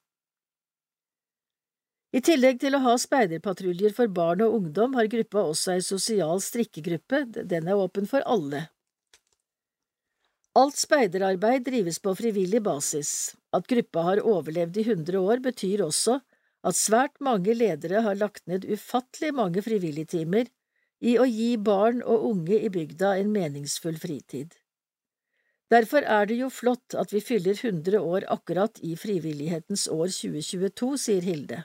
I 2.14 2.20
tillegg 2.22 2.60
til 2.62 2.76
å 2.76 2.82
ha 2.84 2.92
speiderpatruljer 3.00 3.94
for 3.96 4.10
barn 4.16 4.44
og 4.44 4.52
ungdom 4.60 4.92
har 4.94 5.08
gruppa 5.10 5.42
også 5.50 5.72
ei 5.74 5.80
sosial 5.82 6.38
strikkegruppe, 6.44 7.24
den 7.34 7.66
er 7.66 7.80
åpen 7.80 8.06
for 8.06 8.22
alle. 8.22 8.68
Alt 10.54 10.78
speiderarbeid 10.78 11.64
drives 11.66 11.98
på 11.98 12.12
frivillig 12.14 12.60
basis. 12.62 13.34
At 13.50 13.66
gruppa 13.66 14.04
har 14.06 14.22
overlevd 14.22 14.78
i 14.78 14.86
hundre 14.86 15.24
år, 15.26 15.42
betyr 15.42 15.82
også 15.88 16.20
at 16.64 16.78
svært 16.78 17.18
mange 17.18 17.56
ledere 17.58 18.04
har 18.06 18.20
lagt 18.20 18.46
ned 18.46 18.62
ufattelig 18.62 19.32
mange 19.34 19.66
frivilligtimer 19.66 20.46
i 21.02 21.18
å 21.18 21.26
gi 21.26 21.50
barn 21.58 21.98
og 22.06 22.30
unge 22.30 22.62
i 22.62 22.70
bygda 22.70 23.16
en 23.18 23.34
meningsfull 23.34 23.98
fritid. 23.98 24.54
Derfor 25.74 26.06
er 26.06 26.30
det 26.30 26.38
jo 26.38 26.54
flott 26.54 26.94
at 26.94 27.10
vi 27.10 27.18
fyller 27.24 27.58
100 27.58 27.98
år 27.98 28.30
akkurat 28.30 28.78
i 28.86 28.94
frivillighetens 28.94 29.88
år 29.90 30.14
2022, 30.14 30.94
sier 31.08 31.26
Hilde. 31.26 31.64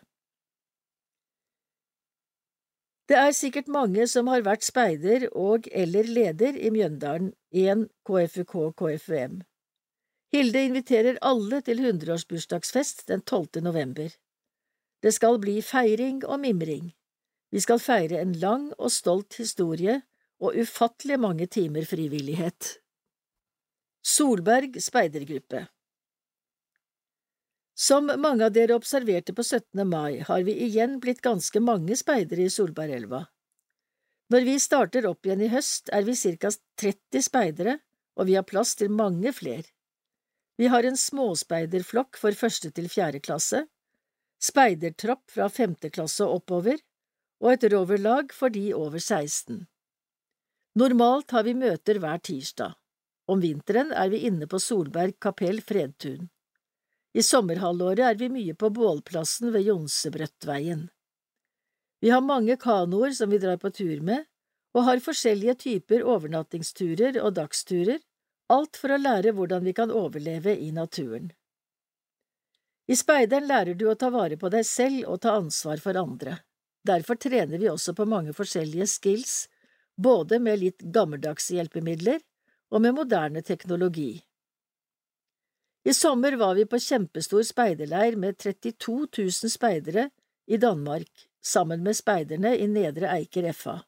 Det 3.10 3.18
er 3.18 3.32
sikkert 3.34 3.70
mange 3.74 4.04
som 4.06 4.28
har 4.30 4.44
vært 4.46 4.62
speider 4.62 5.24
og 5.34 5.66
eller 5.74 6.06
leder 6.06 6.54
i 6.54 6.70
Mjøndalen 6.70 7.32
1 7.50 7.88
KFUK 8.06 8.54
KFUM. 8.78 9.40
Hilde 10.30 10.62
inviterer 10.68 11.18
alle 11.26 11.64
til 11.66 11.82
hundreårsbursdagsfest 11.82 13.08
den 13.10 13.24
12. 13.26 13.64
november. 13.66 14.14
Det 15.02 15.14
skal 15.16 15.40
bli 15.42 15.58
feiring 15.66 16.22
og 16.22 16.38
mimring. 16.44 16.92
Vi 17.50 17.64
skal 17.66 17.82
feire 17.82 18.22
en 18.22 18.36
lang 18.38 18.70
og 18.78 18.94
stolt 18.94 19.40
historie 19.42 20.04
og 20.38 20.62
ufattelig 20.62 21.18
mange 21.18 21.50
timer 21.50 21.90
frivillighet. 21.90 22.76
Solberg 24.06 24.78
speidergruppe 24.86 25.66
Som 27.80 28.12
mange 28.20 28.44
av 28.44 28.52
dere 28.52 28.76
observerte 28.76 29.32
på 29.32 29.44
17. 29.44 29.88
mai, 29.88 30.20
har 30.28 30.42
vi 30.44 30.58
igjen 30.66 30.98
blitt 31.00 31.22
ganske 31.24 31.62
mange 31.64 31.96
speidere 31.96 32.44
i 32.44 32.52
Solbergelva. 32.52 33.22
Når 34.34 34.46
vi 34.46 34.56
starter 34.60 35.06
opp 35.08 35.26
igjen 35.26 35.46
i 35.46 35.52
høst, 35.54 35.88
er 35.96 36.04
vi 36.04 36.14
ca 36.14 36.52
30 36.52 37.24
speidere, 37.24 37.78
og 38.20 38.28
vi 38.28 38.36
har 38.36 38.44
plass 38.44 38.76
til 38.76 38.92
mange 38.92 39.32
fler. 39.34 39.64
Vi 40.60 40.68
har 40.68 40.84
en 40.84 41.00
småspeiderflokk 41.00 42.20
for 42.20 42.36
første 42.36 42.72
til 42.76 42.90
fjerde 42.92 43.22
klasse, 43.24 43.62
speidertropp 44.44 45.32
fra 45.32 45.48
femte 45.48 45.88
klasse 45.90 46.28
og 46.28 46.42
oppover, 46.42 46.82
og 47.40 47.54
et 47.54 47.64
roverlag 47.72 48.34
for 48.36 48.52
de 48.52 48.74
over 48.76 49.00
16. 49.00 49.62
Normalt 50.76 51.32
har 51.32 51.48
vi 51.48 51.56
møter 51.56 52.02
hver 52.04 52.20
tirsdag. 52.20 52.76
Om 53.32 53.40
vinteren 53.40 53.96
er 53.96 54.12
vi 54.12 54.26
inne 54.28 54.52
på 54.52 54.60
Solberg 54.60 55.16
kapell 55.24 55.64
Fredtun. 55.64 56.28
I 57.14 57.24
sommerhalvåret 57.26 58.06
er 58.06 58.18
vi 58.20 58.30
mye 58.30 58.54
på 58.54 58.70
bålplassen 58.70 59.54
ved 59.54 59.66
Jonsebrøttveien. 59.66 60.90
Vi 62.00 62.10
har 62.14 62.22
mange 62.22 62.56
kanoer 62.58 63.12
som 63.18 63.30
vi 63.30 63.40
drar 63.42 63.58
på 63.58 63.72
tur 63.74 64.02
med, 64.06 64.28
og 64.78 64.86
har 64.86 65.02
forskjellige 65.02 65.56
typer 65.64 66.06
overnattingsturer 66.06 67.18
og 67.24 67.34
dagsturer, 67.40 67.98
alt 68.50 68.78
for 68.78 68.94
å 68.94 69.02
lære 69.02 69.34
hvordan 69.38 69.66
vi 69.66 69.74
kan 69.74 69.92
overleve 69.92 70.54
i 70.54 70.70
naturen. 70.72 71.32
I 72.90 72.96
speideren 72.98 73.50
lærer 73.50 73.78
du 73.78 73.86
å 73.90 73.98
ta 73.98 74.10
vare 74.14 74.38
på 74.38 74.50
deg 74.50 74.66
selv 74.66 75.10
og 75.10 75.22
ta 75.26 75.36
ansvar 75.38 75.82
for 75.82 75.98
andre. 75.98 76.40
Derfor 76.86 77.20
trener 77.22 77.58
vi 77.62 77.70
også 77.70 77.94
på 77.94 78.08
mange 78.10 78.34
forskjellige 78.34 78.88
skills, 78.90 79.36
både 79.98 80.40
med 80.40 80.62
litt 80.62 80.82
gammeldagse 80.82 81.58
hjelpemidler 81.58 82.22
og 82.72 82.82
med 82.82 82.96
moderne 82.98 83.44
teknologi. 83.46 84.22
I 85.84 85.94
sommer 85.94 86.36
var 86.36 86.56
vi 86.56 86.66
på 86.66 86.80
kjempestor 86.80 87.44
speiderleir 87.48 88.18
med 88.20 88.38
32 88.38 89.08
000 89.18 89.52
speidere 89.52 90.10
i 90.48 90.58
Danmark, 90.58 91.30
sammen 91.42 91.84
med 91.84 91.96
speiderne 91.96 92.56
i 92.58 92.68
Nedre 92.68 93.14
Eiker 93.16 93.52
FA. 93.54 93.80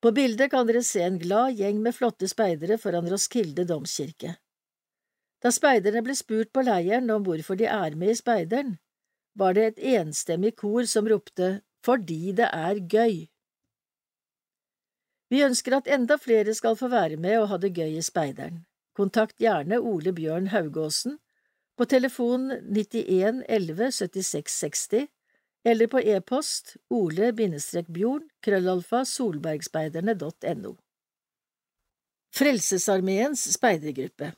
På 0.00 0.12
bildet 0.16 0.50
kan 0.52 0.68
dere 0.68 0.82
se 0.86 1.02
en 1.04 1.18
glad 1.18 1.58
gjeng 1.58 1.82
med 1.82 1.96
flotte 1.96 2.28
speidere 2.30 2.78
foran 2.78 3.10
Roskilde 3.10 3.66
domkirke. 3.68 4.36
Da 5.40 5.50
speiderne 5.52 6.04
ble 6.04 6.14
spurt 6.16 6.52
på 6.52 6.62
leiren 6.64 7.10
om 7.10 7.24
hvorfor 7.26 7.58
de 7.58 7.66
er 7.68 7.96
med 7.96 8.14
i 8.14 8.20
speideren, 8.20 8.78
var 9.34 9.56
det 9.56 9.66
et 9.66 9.82
enstemmig 9.98 10.54
kor 10.56 10.86
som 10.88 11.08
ropte 11.08 11.60
fordi 11.84 12.32
det 12.36 12.48
er 12.52 12.80
gøy. 12.92 13.26
Vi 15.30 15.44
ønsker 15.46 15.76
at 15.78 15.88
enda 15.88 16.16
flere 16.20 16.54
skal 16.54 16.76
få 16.76 16.90
være 16.92 17.16
med 17.16 17.38
og 17.40 17.48
ha 17.52 17.60
det 17.60 17.72
gøy 17.76 17.96
i 17.96 18.04
speideren. 18.04 18.64
Kontakt 19.00 19.40
gjerne 19.40 19.78
Ole 19.80 20.12
Bjørn 20.12 20.50
Haugåsen 20.52 21.14
på 21.80 21.86
telefon 21.88 22.50
91 22.68 23.44
11 23.48 23.92
76 23.96 24.58
60 24.60 25.06
eller 25.64 25.88
på 25.92 26.02
e-post 26.04 26.74
ole-bjorn 26.92 28.26
krøllalfa 28.44 29.00
solbergspeiderne.no. 29.08 30.74
Frelsesarmeens 32.36 33.46
speidergruppe 33.54 34.34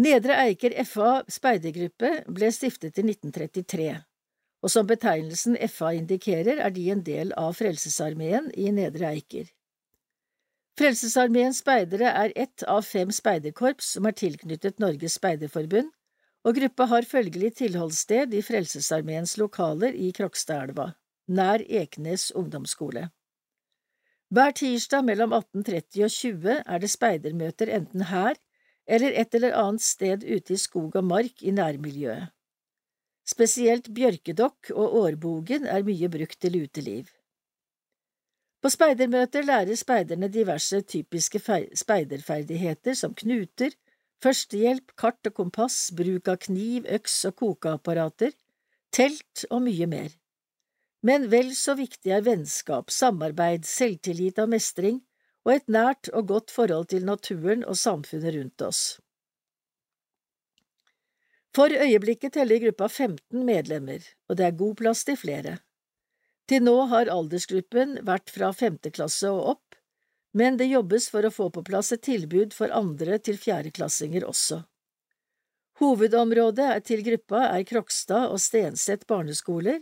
Nedre 0.00 0.36
Eiker 0.44 0.76
FA 0.84 1.14
speidergruppe 1.28 2.12
ble 2.28 2.52
stiftet 2.52 3.00
i 3.00 3.06
1933 3.08 3.88
og 4.60 4.72
som 4.74 4.88
betegnelsen 4.88 5.56
FA 5.72 5.94
indikerer, 5.96 6.60
er 6.60 6.76
de 6.76 6.90
en 6.92 7.00
del 7.04 7.32
av 7.40 7.56
Frelsesarmeen 7.56 8.50
i 8.60 8.68
Nedre 8.76 9.14
Eiker. 9.14 9.48
Frelsesarmeens 10.78 11.60
speidere 11.60 12.10
er 12.24 12.32
ett 12.36 12.62
av 12.62 12.82
fem 12.86 13.10
speiderkorps 13.12 13.94
som 13.96 14.06
er 14.08 14.16
tilknyttet 14.16 14.78
Norges 14.82 15.18
speiderforbund, 15.18 15.90
og 16.46 16.56
gruppa 16.56 16.86
har 16.88 17.08
følgelig 17.08 17.54
tilholdssted 17.58 18.34
i 18.34 18.42
Frelsesarmeens 18.44 19.36
lokaler 19.40 19.96
i 19.96 20.08
Krokstadelva, 20.16 20.92
nær 21.28 21.64
Ekenes 21.66 22.30
ungdomsskole. 22.32 23.10
Hver 24.30 24.54
tirsdag 24.54 25.04
mellom 25.04 25.34
18.30 25.34 26.04
og 26.06 26.12
20 26.14 26.58
er 26.62 26.82
det 26.82 26.90
speidermøter 26.92 27.72
enten 27.74 28.06
her 28.12 28.38
eller 28.86 29.14
et 29.22 29.34
eller 29.34 29.56
annet 29.58 29.84
sted 29.84 30.22
ute 30.24 30.54
i 30.54 30.60
skog 30.60 30.94
og 30.96 31.06
mark 31.06 31.42
i 31.42 31.52
nærmiljøet. 31.54 32.30
Spesielt 33.26 33.90
bjørkedokk 33.94 34.70
og 34.74 34.94
årbogen 35.02 35.66
er 35.70 35.84
mye 35.86 36.08
brukt 36.10 36.38
til 36.42 36.62
uteliv. 36.62 37.10
På 38.60 38.68
speidermøter 38.68 39.46
lærer 39.48 39.76
speiderne 39.78 40.28
diverse 40.28 40.82
typiske 40.84 41.40
speiderferdigheter 41.82 42.94
som 42.98 43.14
knuter, 43.16 43.72
førstehjelp, 44.20 44.92
kart 45.00 45.30
og 45.30 45.36
kompass, 45.38 45.88
bruk 45.96 46.28
av 46.28 46.42
kniv, 46.44 46.84
øks 46.84 47.14
og 47.30 47.36
kokeapparater, 47.40 48.34
telt 48.92 49.46
og 49.50 49.64
mye 49.64 49.88
mer. 49.88 50.10
Men 51.02 51.30
vel 51.32 51.54
så 51.56 51.72
viktig 51.78 52.12
er 52.12 52.26
vennskap, 52.26 52.92
samarbeid, 52.92 53.64
selvtillit 53.64 54.38
og 54.42 54.50
mestring, 54.52 55.00
og 55.48 55.54
et 55.54 55.72
nært 55.72 56.10
og 56.12 56.28
godt 56.28 56.52
forhold 56.52 56.90
til 56.92 57.06
naturen 57.08 57.64
og 57.64 57.78
samfunnet 57.80 58.36
rundt 58.36 58.66
oss. 58.66 58.82
For 61.56 61.72
øyeblikket 61.72 62.36
teller 62.36 62.60
gruppa 62.62 62.86
15 62.86 63.40
medlemmer, 63.46 64.04
og 64.28 64.36
det 64.36 64.46
er 64.46 64.58
god 64.60 64.76
plass 64.78 65.04
til 65.08 65.16
flere. 65.16 65.56
Til 66.50 66.64
nå 66.66 66.72
har 66.90 67.06
aldersgruppen 67.06 68.00
vært 68.02 68.26
fra 68.34 68.48
femte 68.50 68.90
klasse 68.90 69.30
og 69.30 69.52
opp, 69.52 69.76
men 70.34 70.56
det 70.58 70.66
jobbes 70.66 71.06
for 71.12 71.22
å 71.26 71.30
få 71.30 71.50
på 71.54 71.62
plass 71.66 71.92
et 71.94 72.02
tilbud 72.02 72.54
for 72.54 72.70
andre 72.74 73.18
til 73.22 73.38
fjerdeklassinger 73.38 74.24
også. 74.26 74.64
Hovedområdet 75.78 76.84
til 76.88 77.02
gruppa 77.06 77.40
er 77.52 77.62
Krokstad 77.68 78.30
og 78.34 78.40
Stenset 78.42 79.06
barneskoler, 79.06 79.78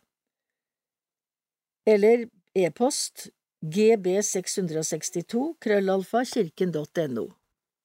Eller 1.86 2.28
e-post 2.54 3.28
gb662 3.64 5.56
krøllalfa 5.64 6.24
kirken.no. 6.26 7.28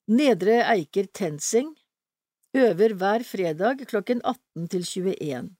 Nedre 0.08 0.60
Eiker 0.74 1.08
TenSing 1.12 1.74
øver 2.56 2.94
hver 3.00 3.24
fredag 3.24 3.84
klokken 3.88 4.20
18 4.24 4.68
til 4.72 4.86
21. 4.86 5.50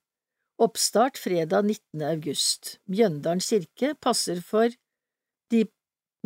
Oppstart 0.59 1.19
fredag 1.19 1.65
19. 1.65 2.03
august. 2.03 2.79
Mjøndalen 2.91 3.41
kirke 3.45 3.95
passer 3.95 4.41
for 4.43 4.73
de 5.53 5.67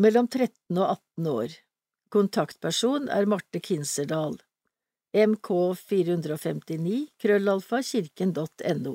mellom 0.00 0.28
13 0.28 0.78
og 0.78 0.86
18 1.18 1.26
år. 1.34 1.58
Kontaktperson 2.12 3.10
er 3.12 3.28
Marte 3.28 3.60
Kinserdal. 3.60 4.38
Mk459 5.12 7.06
krøllalfa 7.20 7.82
kirken.no. 7.82 8.94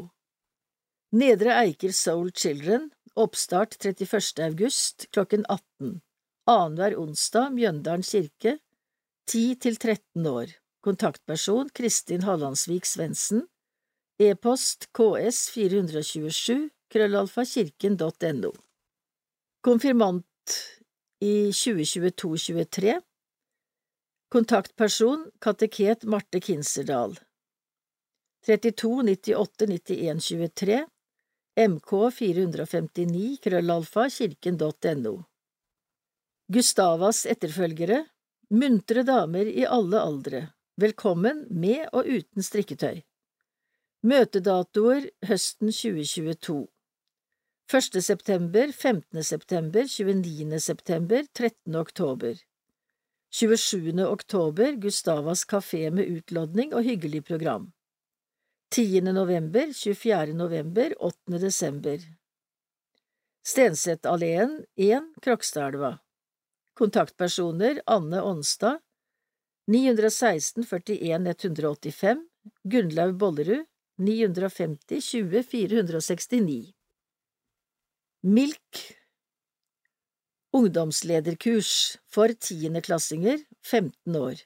Nedre 1.11 1.53
Eiker 1.63 1.93
Soul 1.95 2.31
Children, 2.31 2.89
oppstart 3.15 3.77
31. 3.79 4.43
august 4.43 5.07
klokken 5.11 5.45
18. 5.49 6.01
Annenhver 6.47 6.97
onsdag, 6.99 7.51
Mjøndalen 7.53 8.03
kirke, 8.03 8.57
10 9.27 9.55
til 9.63 9.77
13 9.77 10.27
år. 10.27 10.53
Kontaktperson 10.83 11.69
Kristin 11.75 12.23
Hallandsvik 12.23 12.85
Svendsen. 12.85 13.45
E-post 14.19 14.87
ks 14.95 15.49
427 15.53 16.69
krøllalfa 16.89 17.43
kirken.no. 17.45 18.51
Konfirmant 19.61 20.55
i 21.21 21.49
2022–23 21.51 23.01
Kontaktperson 24.29 25.31
Kateket 25.39 26.03
Marte 26.03 26.39
Kinserdal 26.39 27.15
32 28.45 29.03
98 29.03 29.67
91 29.67 30.19
23 30.19 30.85
MK 31.69 32.11
459 32.11 33.37
krøllalfa 33.43 34.09
kirken.no 34.09 35.13
Gustavas 36.51 37.21
etterfølgere 37.25 38.01
Muntre 38.49 39.05
damer 39.07 39.47
i 39.47 39.63
alle 39.63 40.03
aldre 40.09 40.43
Velkommen 40.75 41.45
med 41.47 41.87
og 41.93 42.11
uten 42.17 42.43
strikketøy 42.49 42.99
Møtedatoer 44.11 45.07
høsten 45.31 45.71
2022 45.71 46.65
1. 47.71 48.03
september, 48.03 48.75
15. 48.75 49.23
september, 49.23 49.87
29. 49.87 50.59
september, 50.59 51.23
13. 51.33 51.75
oktober. 51.75 52.46
27. 53.29 53.99
oktober 53.99 54.71
Gustavas 54.71 55.45
kafé 55.45 55.89
med 55.91 56.07
utlodning 56.07 56.73
og 56.73 56.83
hyggelig 56.83 57.25
program. 57.25 57.71
10. 58.71 59.01
november, 59.01 59.73
24. 59.73 60.33
november, 60.33 60.93
8. 60.99 61.39
desember. 61.39 61.99
Stensetalleen 63.43 64.65
1, 64.75 65.13
Krokstadelva. 65.21 65.97
Kontaktpersoner 66.73 67.81
Anne 67.85 68.21
Onstad 68.21 68.79
916 69.67 70.63
41 70.65 71.27
185 71.27 72.27
Gunnlaug 72.63 73.17
Bollerud 73.17 73.65
950 73.97 75.01
20 75.01 75.43
469 75.43 76.73
Milk 78.21 78.97
Ungdomslederkurs 80.57 81.97
for 82.09 82.31
tiendeklassinger 82.33 83.43
15 83.61 84.15
år. 84.15 84.39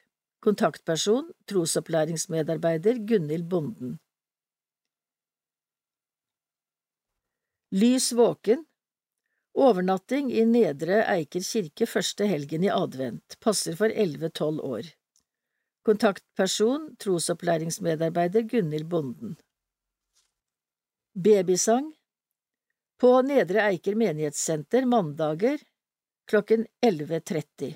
Kontaktperson 0.44 1.30
Trosopplæringsmedarbeider 1.48 2.98
Gunhild 3.08 3.46
Bonden. 3.48 3.94
Lys 7.70 8.10
våken. 8.12 8.66
Overnatting 9.54 10.28
i 10.36 10.44
Nedre 10.44 11.00
Eiker 11.14 11.46
kirke 11.48 11.88
første 11.88 12.28
helgen 12.28 12.68
i 12.68 12.72
advent, 12.74 13.38
passer 13.40 13.78
for 13.80 13.88
elleve–tolv 14.04 14.60
år. 14.68 14.92
Kontaktperson 15.88 16.90
trosopplæringsmedarbeider 17.00 18.48
Gunhild 18.52 18.90
Bonden. 18.92 19.36
Babysang. 21.16 21.92
På 23.00 23.20
Nedre 23.24 23.70
Eiker 23.70 23.96
menighetssenter 23.96 24.84
mandager 24.84 25.62
klokken 26.30 26.66
11.30 26.86 27.74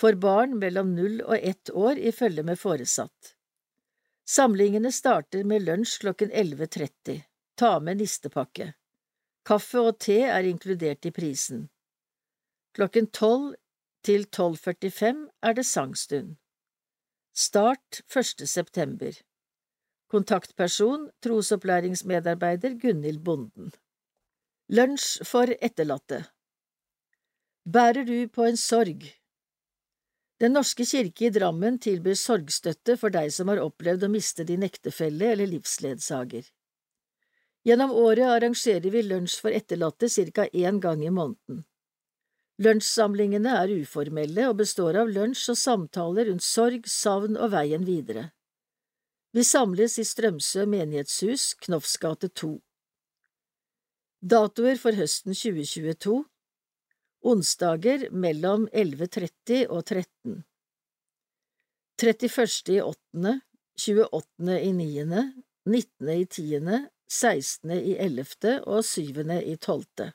For 0.00 0.14
barn 0.14 0.58
mellom 0.58 0.94
null 0.94 1.20
og 1.24 1.38
ett 1.38 1.70
år 1.70 1.98
i 1.98 2.12
følge 2.12 2.42
med 2.42 2.58
foresatt. 2.60 3.36
Samlingene 4.26 4.92
starter 4.92 5.44
med 5.44 5.62
lunsj 5.62 6.00
klokken 6.02 6.32
11.30. 6.32 7.22
Ta 7.56 7.78
med 7.80 8.02
nistepakke. 8.02 8.72
Kaffe 9.46 9.80
og 9.80 10.00
te 10.02 10.18
er 10.26 10.48
inkludert 10.48 11.06
i 11.06 11.14
prisen. 11.14 11.68
Klokken 12.76 13.06
tolv 13.14 13.54
til 14.04 14.26
12.45 14.36 15.22
er 15.42 15.56
det 15.56 15.66
sangstund. 15.66 16.36
Start 17.32 18.02
1. 18.10 18.48
september. 18.48 19.14
Kontaktperson 20.10 21.10
trosopplæringsmedarbeider 21.22 22.78
Gunhild 22.82 23.24
Bonden. 23.24 23.72
Lunsj 24.68 25.22
for 25.24 25.50
etterlatte 25.62 26.24
Bærer 27.66 28.04
du 28.06 28.28
på 28.30 28.44
en 28.46 28.54
sorg? 28.56 29.00
Den 30.38 30.52
norske 30.54 30.84
kirke 30.86 31.24
i 31.26 31.30
Drammen 31.34 31.80
tilbyr 31.82 32.14
sorgstøtte 32.14 32.94
for 33.00 33.10
deg 33.10 33.32
som 33.34 33.48
har 33.50 33.58
opplevd 33.58 34.04
å 34.06 34.10
miste 34.12 34.44
din 34.46 34.62
ektefelle 34.62 35.32
eller 35.32 35.50
livsledsager. 35.50 36.44
Gjennom 37.66 37.90
året 37.90 38.30
arrangerer 38.36 38.86
vi 38.94 39.02
lunsj 39.02 39.40
for 39.42 39.50
etterlatte 39.50 40.06
ca. 40.30 40.46
én 40.52 40.78
gang 40.78 41.02
i 41.02 41.10
måneden. 41.10 41.64
Lunsjsamlingene 42.62 43.56
er 43.64 43.74
uformelle 43.82 44.46
og 44.46 44.62
består 44.62 45.00
av 45.02 45.10
lunsj 45.10 45.50
og 45.50 45.58
samtaler 45.58 46.30
rundt 46.30 46.46
sorg, 46.46 46.86
savn 46.86 47.34
og 47.34 47.50
veien 47.50 47.82
videre. 47.84 48.30
Vi 49.34 49.42
samles 49.42 49.98
i 49.98 50.06
Strømsø 50.06 50.68
menighetshus, 50.70 51.56
Knofs 51.66 51.98
gate 51.98 52.30
2. 52.30 52.54
Datoer 54.22 54.78
for 54.78 54.94
høsten 54.94 55.34
2022 55.34 56.22
Onsdager 57.26 58.04
mellom 58.14 58.68
11.30 58.70 59.64
og 59.66 59.80
13. 59.82 60.44
31. 61.98 62.76
i 62.76 62.80
åttende, 62.84 63.32
28. 63.80 64.60
i 64.62 64.70
niende, 64.72 65.24
19. 65.66 66.12
i 66.14 66.26
tiende, 66.30 66.78
16. 67.10 67.72
i 67.80 67.96
11. 67.98 68.60
og 68.62 68.84
7. 68.86 69.26
i 69.42 69.56
12. 69.56 70.12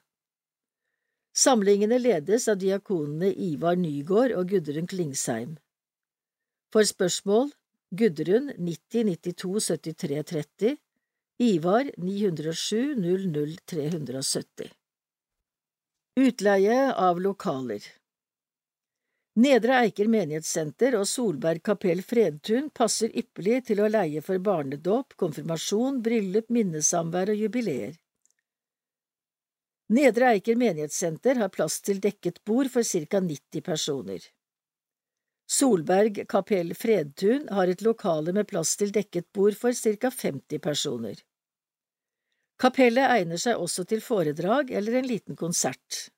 Samlingene 1.35 1.99
ledes 1.99 2.47
av 2.47 2.59
diakonene 2.63 3.33
Ivar 3.49 3.75
Nygård 3.75 4.31
og 4.39 4.47
Gudrun 4.55 4.87
Klingsheim. 4.87 5.57
For 6.71 6.87
spørsmål 6.87 7.51
Gudrun 7.91 8.53
90 8.55 9.17
92 9.19 9.67
73 9.67 10.23
30 10.31 10.77
Ivar 11.43 11.91
907 11.97 12.95
00 12.95 13.57
370 13.67 14.80
Utleie 16.21 16.93
av 16.93 17.21
lokaler 17.21 17.81
Nedre 19.41 19.77
Eiker 19.81 20.09
menighetssenter 20.11 20.93
og 20.99 21.07
Solberg 21.09 21.63
kapell 21.65 22.03
Fredtun 22.05 22.67
passer 22.77 23.15
ypperlig 23.21 23.63
til 23.69 23.81
å 23.81 23.87
leie 23.89 24.21
for 24.21 24.37
barnedåp, 24.37 25.15
konfirmasjon, 25.23 25.97
bryllup, 26.05 26.51
minnesamvær 26.53 27.31
og 27.33 27.41
jubileer. 27.41 27.95
Nedre 29.97 30.35
Eiker 30.35 30.61
menighetssenter 30.61 31.41
har 31.41 31.49
plass 31.57 31.79
til 31.89 32.03
dekket 32.05 32.37
bord 32.45 32.69
for 32.75 32.85
ca 32.85 33.23
90 33.31 33.65
personer. 33.71 34.29
Solberg 35.49 36.21
kapell 36.35 36.75
Fredtun 36.83 37.49
har 37.49 37.73
et 37.73 37.81
lokale 37.81 38.37
med 38.37 38.51
plass 38.53 38.77
til 38.77 38.93
dekket 38.93 39.31
bord 39.33 39.57
for 39.57 39.73
ca 39.73 40.13
50 40.21 40.61
personer. 40.69 41.17
Kapellet 42.61 43.09
egner 43.09 43.39
seg 43.41 43.57
også 43.57 43.87
til 43.89 44.03
foredrag 44.05 44.69
eller 44.77 44.99
en 44.99 45.07
liten 45.09 45.37
konsert. 45.37 46.11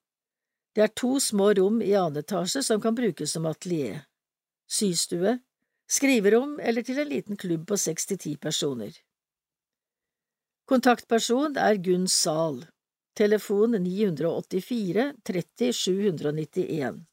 Det 0.75 0.83
er 0.83 0.91
to 0.91 1.15
små 1.23 1.53
rom 1.55 1.79
i 1.85 1.93
annen 1.95 2.19
etasje 2.19 2.63
som 2.67 2.81
kan 2.83 2.97
brukes 2.97 3.31
som 3.31 3.45
atelier, 3.47 4.01
systue, 4.67 5.37
skriverom 5.87 6.57
eller 6.59 6.83
til 6.83 6.99
en 6.99 7.07
liten 7.07 7.39
klubb 7.39 7.63
på 7.69 7.77
seks 7.79 8.09
til 8.09 8.19
ti 8.19 8.33
personer. 8.35 8.91
Kontaktperson 10.67 11.55
er 11.59 11.79
Gunn 11.85 12.09
Zahl, 12.11 12.63
telefon 13.15 13.77
984 13.79 15.05
30 15.23 15.71
791. 15.79 17.03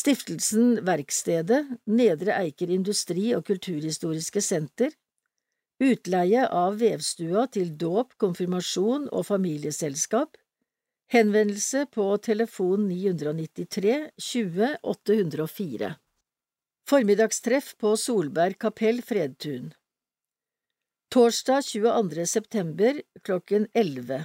Stiftelsen 0.00 0.80
Verkstedet, 0.86 1.60
Nedre 1.86 2.34
Eiker 2.40 2.70
industri- 2.72 3.34
og 3.36 3.44
kulturhistoriske 3.46 4.42
senter, 4.42 4.94
utleie 5.80 6.44
av 6.46 6.78
vevstua 6.80 7.46
til 7.52 7.72
dåp, 7.80 8.14
konfirmasjon 8.20 9.08
og 9.08 9.26
familieselskap, 9.30 10.36
henvendelse 11.10 11.86
på 11.94 12.06
telefon 12.22 12.86
993 12.90 13.96
20 14.20 14.76
804. 14.82 15.94
Formiddagstreff 16.90 17.76
på 17.78 17.92
Solberg 17.96 18.56
kapell 18.58 19.00
Fredtun 19.06 19.68
Torsdag 21.14 21.62
22. 21.62 22.26
september 22.26 22.98
klokken 23.22 23.68
11 23.74 24.24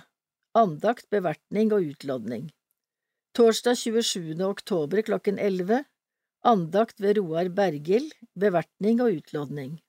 Andakt, 0.57 1.05
bevertning 1.13 1.73
og 1.75 1.85
utlodning 1.91 2.47
Torsdag 3.37 3.77
27. 3.77 4.33
oktober 4.47 5.03
klokken 5.05 5.37
11 5.37 5.83
Andakt 6.45 7.01
ved 7.01 7.19
Roar 7.19 7.51
Bergild, 7.53 8.13
bevertning 8.33 9.03
og 9.03 9.19
utlodning 9.19 9.79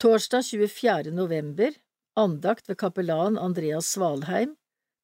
Torsdag 0.00 0.42
24. 0.42 1.10
november 1.10 1.74
Andakt 2.16 2.68
ved 2.68 2.78
kapellan 2.78 3.38
Andreas 3.38 3.86
Svalheim 3.86 4.54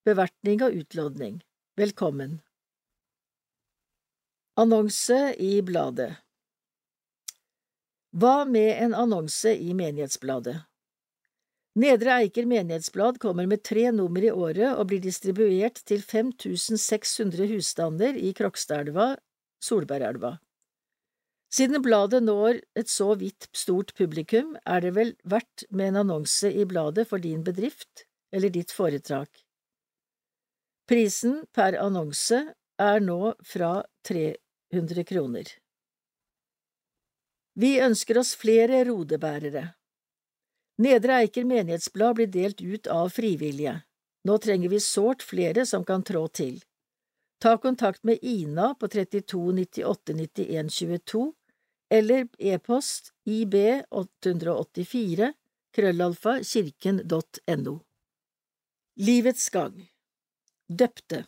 Bevertning 0.05 0.63
og 0.65 0.73
utlodning 0.73 1.43
Velkommen 1.77 2.39
Annonse 4.57 5.19
i 5.37 5.59
bladet 5.61 6.15
Hva 8.17 8.47
med 8.49 8.71
en 8.87 8.97
annonse 8.97 9.53
i 9.53 9.77
Menighetsbladet? 9.77 10.57
Nedre 11.77 12.17
Eiker 12.23 12.49
menighetsblad 12.49 13.21
kommer 13.21 13.45
med 13.53 13.67
tre 13.69 13.91
nummer 13.93 14.25
i 14.25 14.33
året 14.33 14.81
og 14.81 14.89
blir 14.89 15.05
distribuert 15.05 15.85
til 15.85 16.01
5600 16.01 17.53
husstander 17.53 18.17
i 18.17 18.33
Krokstadelva, 18.33 19.13
Solbergelva. 19.61 20.39
Siden 21.57 21.81
bladet 21.81 22.21
når 22.21 22.59
et 22.77 22.91
så 22.93 23.15
vidt 23.17 23.47
stort 23.57 23.95
publikum, 23.97 24.57
er 24.69 24.83
det 24.85 24.93
vel 24.97 25.15
verdt 25.25 25.65
med 25.71 25.93
en 25.93 26.03
annonse 26.03 26.51
i 26.53 26.67
bladet 26.69 27.07
for 27.09 27.23
din 27.23 27.45
bedrift 27.47 28.05
eller 28.35 28.53
ditt 28.53 28.75
foretak. 28.77 29.31
Prisen 30.87 31.47
per 31.57 31.79
annonse 31.81 32.43
er 32.79 33.01
nå 33.01 33.33
fra 33.41 33.71
300 34.05 35.07
kroner. 35.09 35.49
Vi 37.57 37.73
ønsker 37.81 38.21
oss 38.21 38.35
flere 38.37 38.83
rodebærere. 38.85 39.65
Nedre 40.85 41.23
Eiker 41.23 41.49
menighetsblad 41.49 42.19
blir 42.19 42.29
delt 42.29 42.61
ut 42.61 42.91
av 42.93 43.09
frivillige. 43.17 43.79
Nå 44.29 44.37
trenger 44.45 44.69
vi 44.69 44.83
sårt 44.85 45.25
flere 45.25 45.65
som 45.65 45.89
kan 45.89 46.05
trå 46.05 46.27
til. 46.29 46.61
Ta 47.41 47.57
kontakt 47.57 48.05
med 48.05 48.21
Ina 48.21 48.75
på 48.75 48.93
32 48.93 49.41
98 49.57 50.21
91 50.21 50.71
22 50.77 51.25
eller 51.91 52.29
e-post 52.39 53.13
ib884 53.27 55.33
krøllalfa 55.77 56.41
kirken.no. 56.43 57.81
Livets 58.97 59.51
gang 59.51 59.89
Døpte 60.69 61.27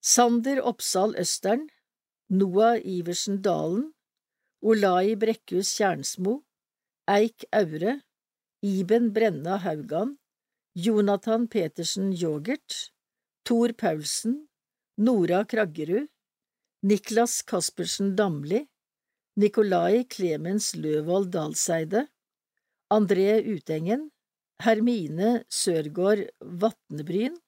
Sander 0.00 0.60
Oppsal 0.62 1.16
Østern 1.18 1.68
Noah 2.28 2.78
Iversen 2.84 3.40
Dalen 3.42 3.92
Olai 4.62 5.16
Brekkhus 5.16 5.72
Kjernsmo 5.78 6.42
Eik 7.08 7.44
Aure 7.52 8.00
Iben 8.62 9.10
Brenna 9.16 9.56
Haugan 9.64 10.18
Jonathan 10.76 11.48
Petersen 11.48 12.12
Yoghurt 12.12 12.92
Tor 13.44 13.72
Paulsen 13.72 14.46
Nora 14.98 15.44
Kraggerud 15.44 16.08
Niklas 16.84 17.42
Kaspersen 17.42 18.14
Damli 18.16 18.66
Nikolai 19.40 20.04
Klemens 20.10 20.74
Løvold 20.76 21.30
Dalseide 21.32 22.00
André 22.92 23.38
Utengen 23.46 24.08
Hermine 24.60 25.28
Sørgaard 25.48 26.26
Vatnebryn 26.64 27.38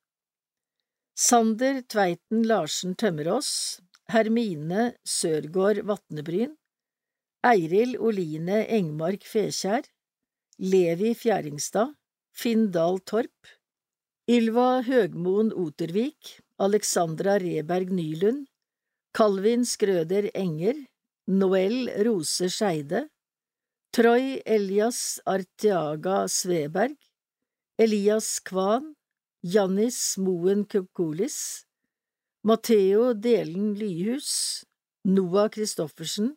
Sander 1.25 1.83
Tveiten 1.93 2.47
Larsen 2.49 2.95
Tømmerås 3.03 3.51
Hermine 4.15 4.87
Sørgaard 5.05 5.83
Vatnebryn 5.91 6.55
Eiril 7.51 7.99
Oline 8.01 8.63
Engmark 8.79 9.27
Fekjær 9.29 9.91
Levi 10.63 11.13
Fjæringstad 11.25 11.93
Finn 12.33 12.71
Dahl 12.79 13.03
Torp 13.05 13.53
Ylva 14.39 14.71
Høgmoen 14.87 15.53
Otervik 15.67 16.39
Alexandra 16.69 17.37
Reberg 17.43 17.93
Nylund 17.93 18.47
Calvin 19.13 19.69
Skrøder 19.69 20.31
Enger 20.33 20.87
Noel 21.29 22.05
Rose 22.05 22.49
Skeide 22.51 23.09
Troy 23.93 24.43
Elias 24.45 25.21
Artiaga 25.25 26.27
Sveberg 26.29 26.97
Elias 27.79 28.41
Kvan 28.41 28.95
Jannis 29.45 30.19
Moen 30.19 30.65
Kukulis, 30.65 31.65
Matheo 32.45 33.15
Delen 33.15 33.77
Lyhus 33.79 34.65
Noah 35.05 35.49
Christoffersen 35.49 36.37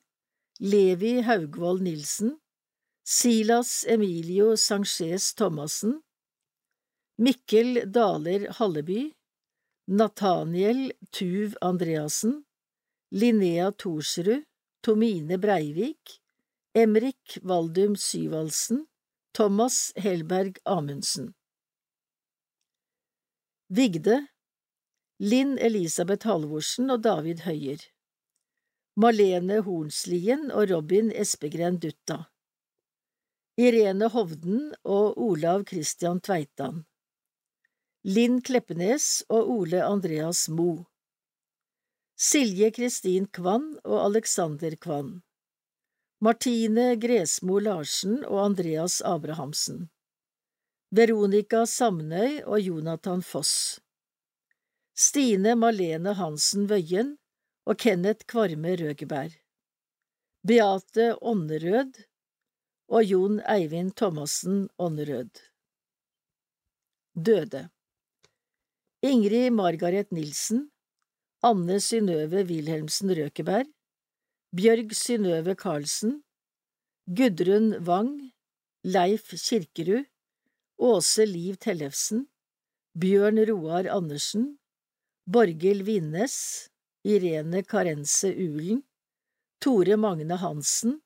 Levi 0.59 1.23
Haugvold 1.23 1.81
Nilsen 1.81 2.37
Silas 3.03 3.85
Emilio 3.87 4.53
Sanchez 4.55 5.33
Thomassen 5.33 6.01
Mikkel 7.19 7.91
Daler 7.91 8.49
Halleby 8.51 9.15
Nathaniel 9.87 10.91
Tuv 11.11 11.55
Andreassen 11.59 12.43
Linnea 13.11 13.71
Thorsrud 13.71 14.43
Tomine 14.85 15.37
Breivik 15.41 16.21
Emrik 16.75 17.39
Valdum 17.41 17.95
Syvaldsen 17.95 18.85
Thomas 19.33 19.91
Helberg 19.95 20.59
Amundsen. 20.63 21.33
Vigde 23.67 24.27
Linn 25.17 25.57
Elisabeth 25.57 26.27
Halvorsen 26.27 26.93
og 26.93 27.01
David 27.01 27.41
Høyer 27.47 27.81
Malene 28.95 29.63
Hornslien 29.65 30.51
og 30.51 30.69
Robin 30.69 31.09
Espegren 31.09 31.81
Dutta. 31.81 32.27
Irene 33.57 34.13
Hovden 34.13 34.75
og 34.83 35.17
Olav 35.17 35.65
Christian 35.65 36.21
Tveitan. 36.21 36.83
Linn 38.03 38.37
Kleppenes 38.45 39.23
og 39.33 39.49
Ole 39.49 39.81
Andreas 39.81 40.45
Moe 40.45 40.85
Silje 42.15 42.69
Kristin 42.71 43.25
Kvann 43.27 43.73
og 43.83 43.97
Alexander 43.99 44.71
Kvann. 44.79 45.17
Martine 46.23 46.93
Gresmo 46.95 47.57
Larsen 47.59 48.21
og 48.23 48.37
Andreas 48.39 49.01
Abrahamsen. 49.03 49.89
Veronica 50.95 51.65
Samnøy 51.67 52.37
og 52.45 52.61
Jonathan 52.63 53.19
Foss. 53.19 53.81
Stine 54.95 55.57
Malene 55.59 56.13
Hansen 56.15 56.69
Wøien 56.71 57.17
og 57.67 57.81
Kenneth 57.83 58.23
Kvarme 58.31 58.77
Røgeberg. 58.79 59.35
Beate 60.47 61.17
Ånnerød 61.19 61.99
og 62.95 63.03
Jon 63.03 63.41
Eivind 63.43 63.91
Thomassen 63.99 64.69
Ånnerød. 64.79 65.43
Døde. 67.11 67.65
Ingrid 69.03 69.51
Margaret 69.51 70.15
Nilsen 70.15 70.69
Anne 71.45 71.75
Synnøve 71.77 72.41
Wilhelmsen 72.49 73.11
Røkeberg 73.17 73.67
Bjørg 74.57 74.95
Synnøve 74.97 75.53
Karlsen 75.55 76.23
Gudrun 77.05 77.67
Wang 77.85 78.31
Leif 78.83 79.29
Kirkerud 79.29 80.07
Åse 80.79 81.27
Liv 81.29 81.59
Tellefsen 81.61 82.25
Bjørn 82.97 83.43
Roar 83.51 83.91
Andersen 83.93 84.55
Borghild 85.29 85.85
Vinnes 85.85 86.39
Irene 87.05 87.61
Karense 87.61 88.33
Ulen 88.33 88.81
Tore 89.61 90.01
Magne 90.01 90.41
Hansen 90.41 90.99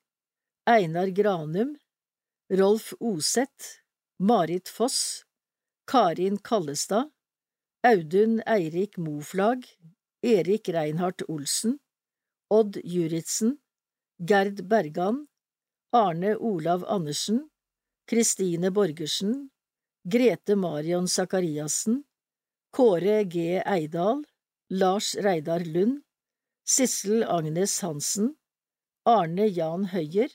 Einar 0.66 1.08
Granum, 1.08 1.76
Rolf 2.50 2.92
Oseth, 3.00 3.80
Marit 4.18 4.68
Foss, 4.68 5.24
Karin 5.86 6.36
Kallestad, 6.38 7.10
Audun 7.82 8.42
Eirik 8.46 8.96
Moflag, 8.96 9.64
Erik 10.22 10.68
Reinhardt 10.68 11.22
Olsen, 11.28 11.78
Odd 12.50 12.76
Juritzen, 12.84 13.58
Gerd 14.18 14.68
Bergan, 14.68 15.28
Arne 15.92 16.36
Olav 16.36 16.84
Andersen, 16.84 17.50
Kristine 18.06 18.70
Borgersen, 18.70 19.50
Grete 20.04 20.56
Marion 20.56 21.06
Sakariassen, 21.06 22.04
Kåre 22.72 23.24
G. 23.24 23.62
Eidal, 23.64 24.24
Lars 24.70 25.16
Reidar 25.16 25.64
Lund, 25.64 26.02
Sissel 26.64 27.24
Agnes 27.24 27.80
Hansen, 27.82 28.36
Arne 29.06 29.46
Jan 29.48 29.84
Høyer, 29.92 30.28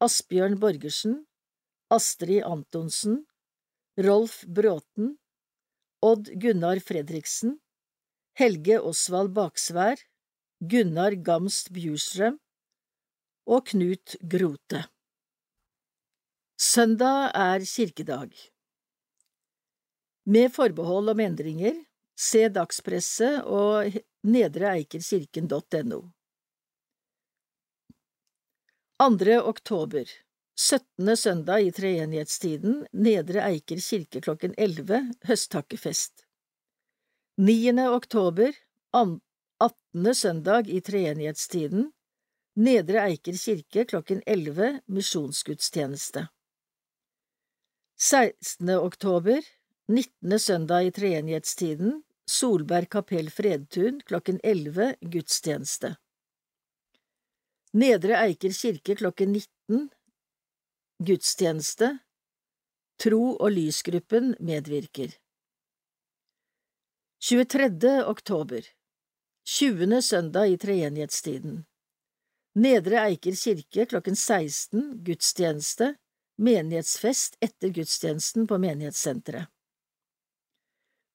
Asbjørn 0.00 0.58
Borgersen, 0.60 1.26
Astrid 1.90 2.42
Antonsen, 2.44 3.26
Rolf 3.96 4.44
Bråten, 4.46 5.14
Odd 6.02 6.28
Gunnar 6.42 6.80
Fredriksen, 6.80 7.60
Helge 8.36 8.76
Osvald 8.84 9.30
Baksvær, 9.32 9.96
Gunnar 10.60 11.14
Gamst 11.24 11.70
Bjurstrøm 11.72 12.34
og 13.48 13.62
Knut 13.70 14.16
Grote. 14.20 14.82
Søndag 16.60 17.30
er 17.32 17.64
kirkedag. 17.64 18.34
Med 20.28 20.52
forbehold 20.52 21.08
om 21.14 21.22
endringer, 21.24 21.80
se 22.12 22.44
dagspresset 22.52 23.48
og 23.48 23.96
nedreeikerkirken.no. 24.28 26.02
2. 29.00 29.40
oktober 29.54 30.12
17. 30.60 31.16
søndag 31.16 31.64
i 31.64 31.72
treenighetstiden 31.72 32.82
Nedre 32.92 33.48
Eiker 33.48 33.80
kirke 33.80 34.24
klokken 34.28 34.52
11 34.60 35.04
høsttakkefest 35.24 36.25
9. 37.38 37.78
oktober 37.78 38.54
18. 38.92 40.14
søndag 40.14 40.68
i 40.68 40.78
treenighetstiden 40.80 41.90
Nedre 42.56 43.02
Eiker 43.10 43.36
kirke 43.36 43.82
klokken 43.84 44.22
11 44.26 44.80
misjonsgudstjeneste 44.86 46.22
16. 48.00 48.70
oktober 48.78 49.44
19. 49.88 50.38
søndag 50.38 50.88
i 50.88 50.94
treenighetstiden 50.96 52.00
Solberg 52.24 52.88
kapell 52.96 53.28
Fredtun 53.30 54.00
klokken 54.08 54.40
11 54.40 54.94
gudstjeneste 55.02 55.92
Nedre 57.76 58.16
Eiker 58.22 58.56
kirke 58.62 58.96
klokken 58.96 59.36
19 59.36 59.84
Gudstjeneste 61.04 61.98
Tro 62.96 63.22
og 63.36 63.52
lysgruppen 63.60 64.32
medvirker 64.40 65.20
23. 67.18 68.04
oktober 68.04 68.62
20. 69.44 70.02
søndag 70.02 70.46
i 70.46 70.56
treenighetstiden 70.58 71.64
Nedre 72.54 72.98
Eiker 73.08 73.32
kirke 73.32 73.86
klokken 73.88 74.16
16 74.16 74.82
Gudstjeneste 75.04 75.94
Menighetsfest 76.36 77.38
etter 77.40 77.68
gudstjenesten 77.72 78.44
på 78.46 78.58
menighetssenteret 78.60 79.48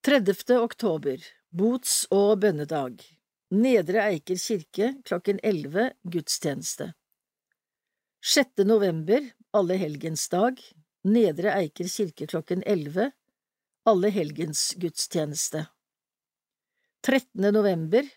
30. 0.07 0.57
oktober 0.57 1.21
Bots- 1.53 2.07
og 2.09 2.39
bønnedag 2.41 3.03
Nedre 3.53 4.05
Eiker 4.07 4.39
kirke 4.41 4.95
klokken 5.05 5.39
11 5.43 5.91
gudstjeneste 6.01 6.87
6. 8.25 8.65
november 8.65 9.29
Allehelgensdag 9.53 10.65
Nedre 11.03 11.53
Eiker 11.59 11.93
kirke 11.93 12.27
klokken 12.33 12.65
11 12.65 13.11
Allehelgensgudstjeneste 13.85 15.67
13. 17.03 17.51
november 17.53 18.09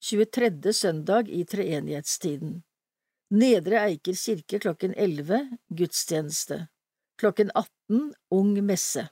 23. 0.00 0.72
søndag 0.72 1.28
i 1.28 1.44
treenighetstiden 1.46 2.56
Nedre 3.30 3.78
Eiker 3.86 4.16
kirke 4.18 4.58
klokken 4.58 4.96
11 4.98 5.38
gudstjeneste 5.70 6.58
klokken 7.22 7.52
18 7.54 8.08
ung 8.34 8.50
messe. 8.66 9.04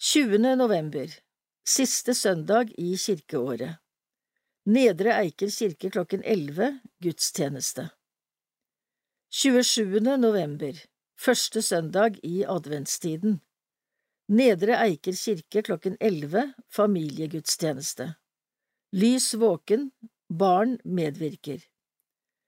20. 0.00 0.56
november 0.56 1.12
Siste 1.68 2.14
søndag 2.16 2.72
i 2.80 2.96
kirkeåret 2.96 3.76
Nedre 4.64 5.18
Eiker 5.20 5.52
kirke 5.52 5.92
klokken 5.92 6.24
11 6.24 6.78
gudstjeneste 7.04 7.90
27. 9.28 10.00
november 10.16 10.80
Første 11.20 11.60
søndag 11.60 12.16
i 12.22 12.46
adventstiden 12.48 13.42
Nedre 14.28 14.78
Eiker 14.80 15.12
kirke 15.12 15.62
klokken 15.62 15.96
11 16.00 16.52
familiegudstjeneste. 16.72 18.14
Lys 18.92 19.34
våken 19.34 19.90
Barn 20.28 20.78
medvirker. 20.84 21.60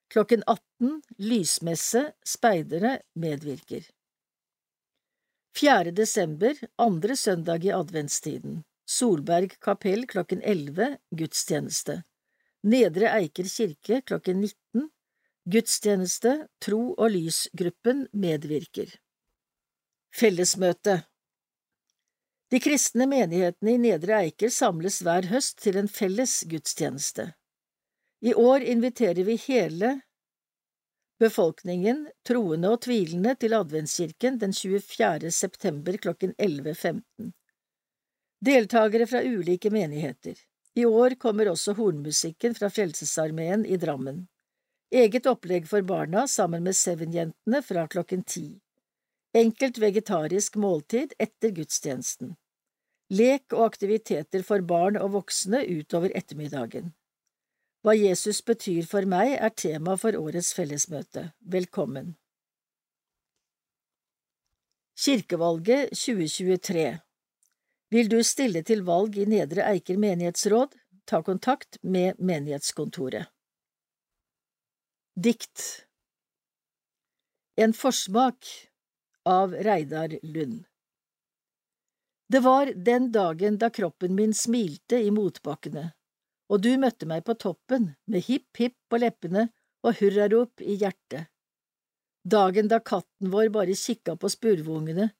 Klokken 0.09 0.43
18 0.47 1.03
lysmesse 1.18 2.12
Speidere 2.24 3.03
medvirker. 3.12 3.85
4. 5.57 5.91
desember, 5.91 6.57
andre 6.77 7.16
søndag 7.16 7.64
i 7.64 7.72
adventstiden. 7.72 8.62
Solberg 8.87 9.59
kapell 9.61 10.07
klokken 10.07 10.41
11 10.43 10.97
gudstjeneste. 11.11 12.03
Nedre 12.62 13.11
Eiker 13.18 13.45
kirke 13.45 14.01
klokken 14.01 14.41
19 14.41 14.89
Gudstjeneste 15.45 16.49
Tro 16.59 16.95
og 16.97 17.11
lysgruppen 17.12 18.07
medvirker. 18.12 18.89
Fellesmøte 20.11 21.03
De 22.51 22.61
kristne 22.63 23.07
menighetene 23.11 23.73
i 23.75 23.79
Nedre 23.83 24.21
Eiker 24.23 24.53
samles 24.55 25.01
hver 25.03 25.27
høst 25.33 25.59
til 25.65 25.79
en 25.81 25.89
felles 25.91 26.45
gudstjeneste. 26.47 27.33
I 28.23 28.35
år 28.35 28.63
inviterer 28.63 29.27
vi 29.27 29.35
hele 29.49 29.97
befolkningen, 31.21 32.05
troende 32.29 32.71
og 32.71 32.85
tvilende, 32.87 33.35
til 33.41 33.57
adventskirken 33.57 34.39
den 34.39 34.55
24. 34.55 35.31
september 35.33 35.99
klokken 35.99 36.35
11.15. 36.39 37.33
Deltakere 38.47 39.07
fra 39.11 39.23
ulike 39.25 39.73
menigheter. 39.73 40.37
I 40.77 40.85
år 40.85 41.17
kommer 41.19 41.49
også 41.51 41.73
hornmusikken 41.79 42.55
fra 42.55 42.69
Frelsesarmeen 42.71 43.65
i 43.67 43.79
Drammen. 43.81 44.27
Eget 44.93 45.27
opplegg 45.27 45.67
for 45.67 45.83
barna 45.83 46.27
sammen 46.29 46.63
med 46.63 46.77
Seven-jentene 46.77 47.63
fra 47.65 47.87
klokken 47.91 48.23
ti. 48.23 48.61
Enkelt 49.37 49.76
vegetarisk 49.78 50.55
måltid 50.57 51.12
etter 51.20 51.51
gudstjenesten. 51.53 52.37
Lek 53.12 53.53
og 53.53 53.66
aktiviteter 53.66 54.41
for 54.43 54.62
barn 54.64 54.97
og 54.97 55.11
voksne 55.12 55.59
utover 55.68 56.14
ettermiddagen. 56.16 56.95
Hva 57.84 57.93
Jesus 57.95 58.41
betyr 58.43 58.87
for 58.89 59.05
meg, 59.05 59.34
er 59.37 59.53
tema 59.53 59.99
for 60.01 60.16
årets 60.16 60.55
fellesmøte. 60.57 61.28
Velkommen. 61.53 62.14
Kirkevalget 64.97 65.93
2023 65.93 66.87
Vil 67.93 68.09
du 68.09 68.22
stille 68.24 68.62
til 68.64 68.87
valg 68.89 69.18
i 69.20 69.26
Nedre 69.28 69.66
Eiker 69.68 70.01
menighetsråd, 70.01 70.72
ta 71.05 71.20
kontakt 71.22 71.76
med 71.82 72.16
menighetskontoret. 72.18 73.28
Dikt 75.12 75.66
En 77.61 77.76
forsmak 77.76 78.49
av 79.27 79.55
Reidar 79.68 80.18
Lund 80.22 80.64
Det 82.33 82.41
var 82.47 82.72
den 82.91 83.12
dagen 83.12 83.59
da 83.59 83.70
kroppen 83.70 84.14
min 84.14 84.35
smilte 84.35 85.03
i 85.03 85.11
motbakkene 85.11 85.91
og 86.53 86.62
du 86.62 86.72
møtte 86.79 87.09
meg 87.11 87.24
på 87.27 87.35
toppen 87.43 87.93
med 88.11 88.27
hipp 88.29 88.61
hipp 88.61 88.77
på 88.91 89.01
leppene 89.03 89.49
og 89.87 89.99
hurrarop 90.01 90.62
i 90.62 90.79
hjertet. 90.81 91.29
Dagen 92.27 92.70
da 92.70 92.81
katten 92.83 93.31
vår 93.31 93.51
bare 93.55 93.74
kikka 93.79 94.16
på 94.18 94.31
spurvungene, 94.31 95.11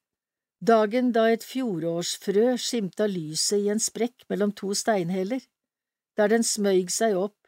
dagen 0.59 1.12
da 1.14 1.28
et 1.30 1.44
fjorårsfrø 1.46 2.57
skimta 2.59 3.07
lyset 3.11 3.62
i 3.62 3.70
en 3.74 3.82
sprekk 3.82 4.26
mellom 4.30 4.54
to 4.59 4.72
steinheller, 4.74 5.42
der 6.18 6.32
den 6.32 6.46
smøyg 6.46 6.90
seg 6.90 7.18
opp 7.18 7.38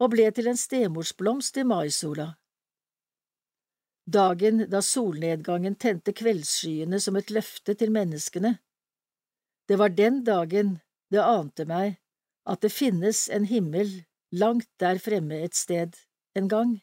og 0.00 0.12
ble 0.14 0.30
til 0.32 0.48
en 0.48 0.60
stemorsblomst 0.60 1.60
i 1.60 1.66
maisola. 1.68 2.32
Dagen 4.12 4.66
da 4.68 4.82
solnedgangen 4.82 5.76
tente 5.80 6.12
kveldsskyene 6.12 6.98
som 7.00 7.16
et 7.16 7.30
løfte 7.32 7.74
til 7.78 7.92
menneskene. 7.94 8.56
Det 9.68 9.78
var 9.80 9.94
den 9.96 10.20
dagen 10.26 10.74
det 11.12 11.22
ante 11.22 11.64
meg 11.68 11.96
at 12.44 12.64
det 12.64 12.72
finnes 12.74 13.28
en 13.32 13.46
himmel 13.48 14.02
langt 14.34 14.68
der 14.82 14.98
fremme 15.00 15.38
et 15.46 15.56
sted 15.56 15.96
en 16.36 16.50
gang. 16.50 16.80